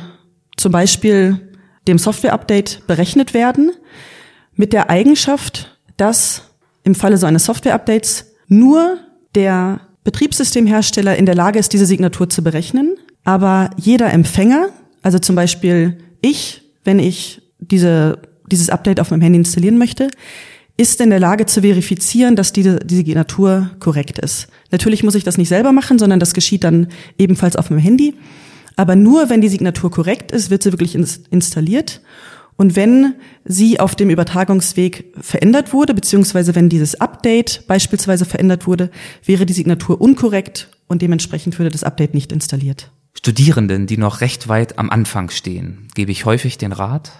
zum 0.57 0.71
Beispiel 0.71 1.39
dem 1.87 1.97
Software-Update 1.97 2.85
berechnet 2.87 3.33
werden, 3.33 3.71
mit 4.55 4.73
der 4.73 4.89
Eigenschaft, 4.89 5.77
dass 5.95 6.43
im 6.83 6.95
Falle 6.95 7.17
so 7.17 7.27
eines 7.27 7.45
Software-Updates 7.45 8.33
nur 8.47 8.97
der 9.35 9.81
Betriebssystemhersteller 10.03 11.15
in 11.15 11.25
der 11.25 11.35
Lage 11.35 11.59
ist, 11.59 11.73
diese 11.73 11.85
Signatur 11.85 12.29
zu 12.29 12.43
berechnen, 12.43 12.95
aber 13.23 13.69
jeder 13.77 14.11
Empfänger, 14.11 14.69
also 15.01 15.19
zum 15.19 15.35
Beispiel 15.35 15.97
ich, 16.21 16.61
wenn 16.83 16.99
ich 16.99 17.41
diese, 17.59 18.19
dieses 18.49 18.69
Update 18.69 18.99
auf 18.99 19.11
meinem 19.11 19.21
Handy 19.21 19.39
installieren 19.39 19.77
möchte, 19.77 20.09
ist 20.77 21.01
in 21.01 21.09
der 21.09 21.19
Lage 21.19 21.45
zu 21.45 21.61
verifizieren, 21.61 22.35
dass 22.35 22.53
diese, 22.53 22.77
diese 22.77 23.03
Signatur 23.03 23.71
korrekt 23.79 24.19
ist. 24.19 24.47
Natürlich 24.71 25.03
muss 25.03 25.15
ich 25.15 25.23
das 25.23 25.37
nicht 25.37 25.49
selber 25.49 25.71
machen, 25.71 25.99
sondern 25.99 26.19
das 26.19 26.33
geschieht 26.33 26.63
dann 26.63 26.87
ebenfalls 27.17 27.55
auf 27.55 27.69
meinem 27.69 27.79
Handy. 27.79 28.13
Aber 28.77 28.95
nur 28.95 29.29
wenn 29.29 29.41
die 29.41 29.49
Signatur 29.49 29.91
korrekt 29.91 30.31
ist, 30.31 30.49
wird 30.49 30.63
sie 30.63 30.71
wirklich 30.71 30.95
installiert. 30.95 32.01
Und 32.55 32.75
wenn 32.75 33.15
sie 33.43 33.79
auf 33.79 33.95
dem 33.95 34.09
Übertragungsweg 34.09 35.13
verändert 35.19 35.73
wurde, 35.73 35.93
beziehungsweise 35.93 36.55
wenn 36.55 36.69
dieses 36.69 36.99
Update 36.99 37.67
beispielsweise 37.67 38.25
verändert 38.25 38.65
wurde, 38.65 38.89
wäre 39.25 39.45
die 39.45 39.53
Signatur 39.53 39.99
unkorrekt 39.99 40.69
und 40.87 41.01
dementsprechend 41.01 41.57
würde 41.59 41.71
das 41.71 41.83
Update 41.83 42.13
nicht 42.13 42.31
installiert. 42.31 42.91
Studierenden, 43.13 43.87
die 43.87 43.97
noch 43.97 44.21
recht 44.21 44.47
weit 44.47 44.79
am 44.79 44.89
Anfang 44.89 45.29
stehen, 45.29 45.87
gebe 45.95 46.11
ich 46.11 46.25
häufig 46.25 46.57
den 46.57 46.71
Rat? 46.71 47.11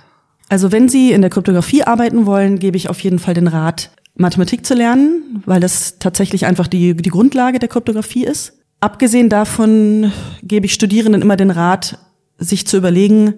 Also 0.49 0.71
wenn 0.71 0.89
Sie 0.89 1.11
in 1.11 1.21
der 1.21 1.29
Kryptographie 1.29 1.83
arbeiten 1.83 2.25
wollen, 2.25 2.59
gebe 2.59 2.77
ich 2.77 2.89
auf 2.89 2.99
jeden 3.01 3.19
Fall 3.19 3.33
den 3.33 3.47
Rat, 3.47 3.91
Mathematik 4.15 4.65
zu 4.65 4.73
lernen, 4.73 5.43
weil 5.45 5.59
das 5.59 5.99
tatsächlich 5.99 6.45
einfach 6.45 6.67
die, 6.67 6.95
die 6.95 7.09
Grundlage 7.09 7.59
der 7.59 7.69
Kryptographie 7.69 8.25
ist. 8.25 8.53
Abgesehen 8.79 9.29
davon 9.29 10.11
gebe 10.43 10.67
ich 10.67 10.73
Studierenden 10.73 11.21
immer 11.21 11.35
den 11.35 11.51
Rat, 11.51 11.97
sich 12.37 12.67
zu 12.67 12.77
überlegen, 12.77 13.35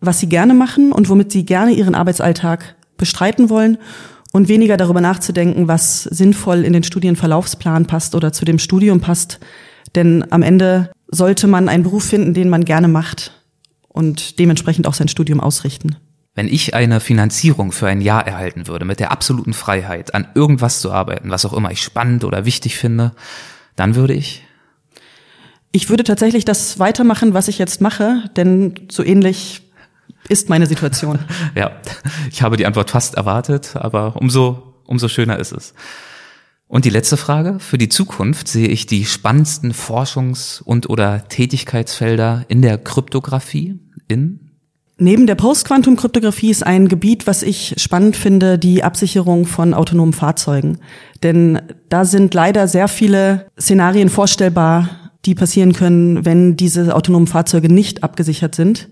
was 0.00 0.20
sie 0.20 0.28
gerne 0.28 0.54
machen 0.54 0.92
und 0.92 1.08
womit 1.08 1.32
sie 1.32 1.46
gerne 1.46 1.72
ihren 1.72 1.94
Arbeitsalltag 1.94 2.76
bestreiten 2.98 3.48
wollen 3.48 3.78
und 4.32 4.48
weniger 4.48 4.76
darüber 4.76 5.00
nachzudenken, 5.00 5.68
was 5.68 6.04
sinnvoll 6.04 6.64
in 6.64 6.72
den 6.72 6.82
Studienverlaufsplan 6.82 7.86
passt 7.86 8.14
oder 8.14 8.32
zu 8.32 8.44
dem 8.44 8.58
Studium 8.58 9.00
passt. 9.00 9.40
Denn 9.94 10.30
am 10.30 10.42
Ende 10.42 10.90
sollte 11.08 11.46
man 11.46 11.68
einen 11.68 11.82
Beruf 11.82 12.04
finden, 12.04 12.34
den 12.34 12.48
man 12.48 12.64
gerne 12.64 12.88
macht 12.88 13.32
und 13.88 14.38
dementsprechend 14.38 14.86
auch 14.86 14.94
sein 14.94 15.08
Studium 15.08 15.40
ausrichten. 15.40 15.96
Wenn 16.34 16.46
ich 16.46 16.74
eine 16.74 17.00
Finanzierung 17.00 17.72
für 17.72 17.88
ein 17.88 18.00
Jahr 18.00 18.26
erhalten 18.26 18.68
würde, 18.68 18.84
mit 18.84 19.00
der 19.00 19.10
absoluten 19.10 19.52
Freiheit, 19.52 20.14
an 20.14 20.28
irgendwas 20.34 20.80
zu 20.80 20.92
arbeiten, 20.92 21.30
was 21.30 21.44
auch 21.44 21.54
immer 21.54 21.72
ich 21.72 21.82
spannend 21.82 22.24
oder 22.24 22.44
wichtig 22.44 22.76
finde, 22.76 23.12
dann 23.74 23.96
würde 23.96 24.14
ich 24.14 24.44
ich 25.72 25.88
würde 25.88 26.04
tatsächlich 26.04 26.44
das 26.44 26.78
weitermachen, 26.78 27.34
was 27.34 27.48
ich 27.48 27.58
jetzt 27.58 27.80
mache, 27.80 28.24
denn 28.36 28.74
so 28.90 29.04
ähnlich 29.04 29.62
ist 30.28 30.48
meine 30.48 30.66
Situation. 30.66 31.18
ja, 31.54 31.72
ich 32.30 32.42
habe 32.42 32.56
die 32.56 32.66
Antwort 32.66 32.90
fast 32.90 33.14
erwartet, 33.14 33.72
aber 33.74 34.16
umso, 34.16 34.74
umso 34.86 35.08
schöner 35.08 35.38
ist 35.38 35.52
es. 35.52 35.74
Und 36.66 36.84
die 36.84 36.90
letzte 36.90 37.16
Frage. 37.16 37.58
Für 37.58 37.78
die 37.78 37.88
Zukunft 37.88 38.46
sehe 38.46 38.68
ich 38.68 38.86
die 38.86 39.04
spannendsten 39.04 39.72
Forschungs- 39.72 40.62
und 40.62 40.88
oder 40.88 41.26
Tätigkeitsfelder 41.26 42.44
in 42.46 42.62
der 42.62 42.78
Kryptographie 42.78 43.80
in 44.06 44.50
Neben 45.02 45.26
der 45.26 45.34
Postquantum-Kryptographie 45.34 46.50
ist 46.50 46.64
ein 46.64 46.86
Gebiet, 46.86 47.26
was 47.26 47.42
ich 47.42 47.74
spannend 47.78 48.16
finde, 48.16 48.58
die 48.58 48.84
Absicherung 48.84 49.46
von 49.46 49.72
autonomen 49.72 50.12
Fahrzeugen. 50.12 50.78
Denn 51.22 51.62
da 51.88 52.04
sind 52.04 52.34
leider 52.34 52.68
sehr 52.68 52.86
viele 52.86 53.46
Szenarien 53.58 54.10
vorstellbar, 54.10 55.09
die 55.24 55.34
passieren 55.34 55.72
können, 55.72 56.24
wenn 56.24 56.56
diese 56.56 56.94
autonomen 56.94 57.26
Fahrzeuge 57.26 57.72
nicht 57.72 58.02
abgesichert 58.02 58.54
sind. 58.54 58.88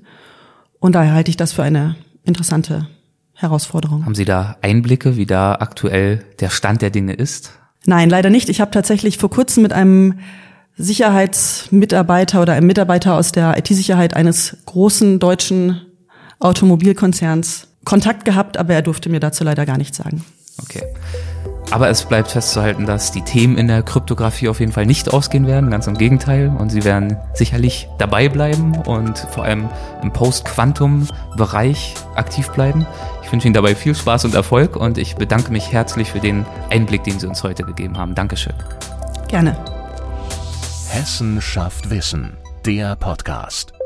Und 0.78 0.94
daher 0.94 1.14
halte 1.14 1.30
ich 1.30 1.36
das 1.36 1.52
für 1.52 1.62
eine 1.62 1.96
interessante 2.24 2.88
Herausforderung. 3.32 4.04
Haben 4.04 4.14
Sie 4.14 4.24
da 4.24 4.56
Einblicke, 4.62 5.16
wie 5.16 5.26
da 5.26 5.54
aktuell 5.54 6.24
der 6.40 6.50
Stand 6.50 6.82
der 6.82 6.90
Dinge 6.90 7.14
ist? 7.14 7.52
Nein, 7.86 8.10
leider 8.10 8.30
nicht. 8.30 8.48
Ich 8.48 8.60
habe 8.60 8.70
tatsächlich 8.70 9.18
vor 9.18 9.30
kurzem 9.30 9.62
mit 9.62 9.72
einem 9.72 10.18
Sicherheitsmitarbeiter 10.76 12.42
oder 12.42 12.52
einem 12.52 12.66
Mitarbeiter 12.66 13.14
aus 13.14 13.32
der 13.32 13.56
IT-Sicherheit 13.58 14.14
eines 14.14 14.58
großen 14.66 15.18
deutschen 15.18 15.80
Automobilkonzerns 16.38 17.68
Kontakt 17.84 18.24
gehabt, 18.24 18.56
aber 18.56 18.74
er 18.74 18.82
durfte 18.82 19.08
mir 19.08 19.20
dazu 19.20 19.44
leider 19.44 19.66
gar 19.66 19.78
nichts 19.78 19.96
sagen. 19.96 20.24
Okay. 20.62 20.82
Aber 21.70 21.90
es 21.90 22.04
bleibt 22.04 22.30
festzuhalten, 22.30 22.86
dass 22.86 23.12
die 23.12 23.22
Themen 23.22 23.58
in 23.58 23.68
der 23.68 23.82
Kryptographie 23.82 24.48
auf 24.48 24.60
jeden 24.60 24.72
Fall 24.72 24.86
nicht 24.86 25.12
ausgehen 25.12 25.46
werden, 25.46 25.70
ganz 25.70 25.86
im 25.86 25.98
Gegenteil. 25.98 26.50
Und 26.58 26.70
sie 26.70 26.84
werden 26.84 27.18
sicherlich 27.34 27.88
dabei 27.98 28.28
bleiben 28.28 28.74
und 28.86 29.18
vor 29.18 29.44
allem 29.44 29.68
im 30.02 30.12
Post-Quantum-Bereich 30.12 31.94
aktiv 32.14 32.48
bleiben. 32.50 32.86
Ich 33.22 33.30
wünsche 33.30 33.46
Ihnen 33.46 33.54
dabei 33.54 33.74
viel 33.74 33.94
Spaß 33.94 34.24
und 34.24 34.34
Erfolg 34.34 34.76
und 34.76 34.96
ich 34.96 35.16
bedanke 35.16 35.52
mich 35.52 35.70
herzlich 35.70 36.10
für 36.10 36.20
den 36.20 36.46
Einblick, 36.70 37.04
den 37.04 37.18
Sie 37.18 37.26
uns 37.26 37.42
heute 37.42 37.64
gegeben 37.64 37.98
haben. 37.98 38.14
Dankeschön. 38.14 38.54
Gerne. 39.28 39.54
Hessen 40.88 41.42
schafft 41.42 41.90
Wissen, 41.90 42.38
der 42.64 42.96
Podcast. 42.96 43.77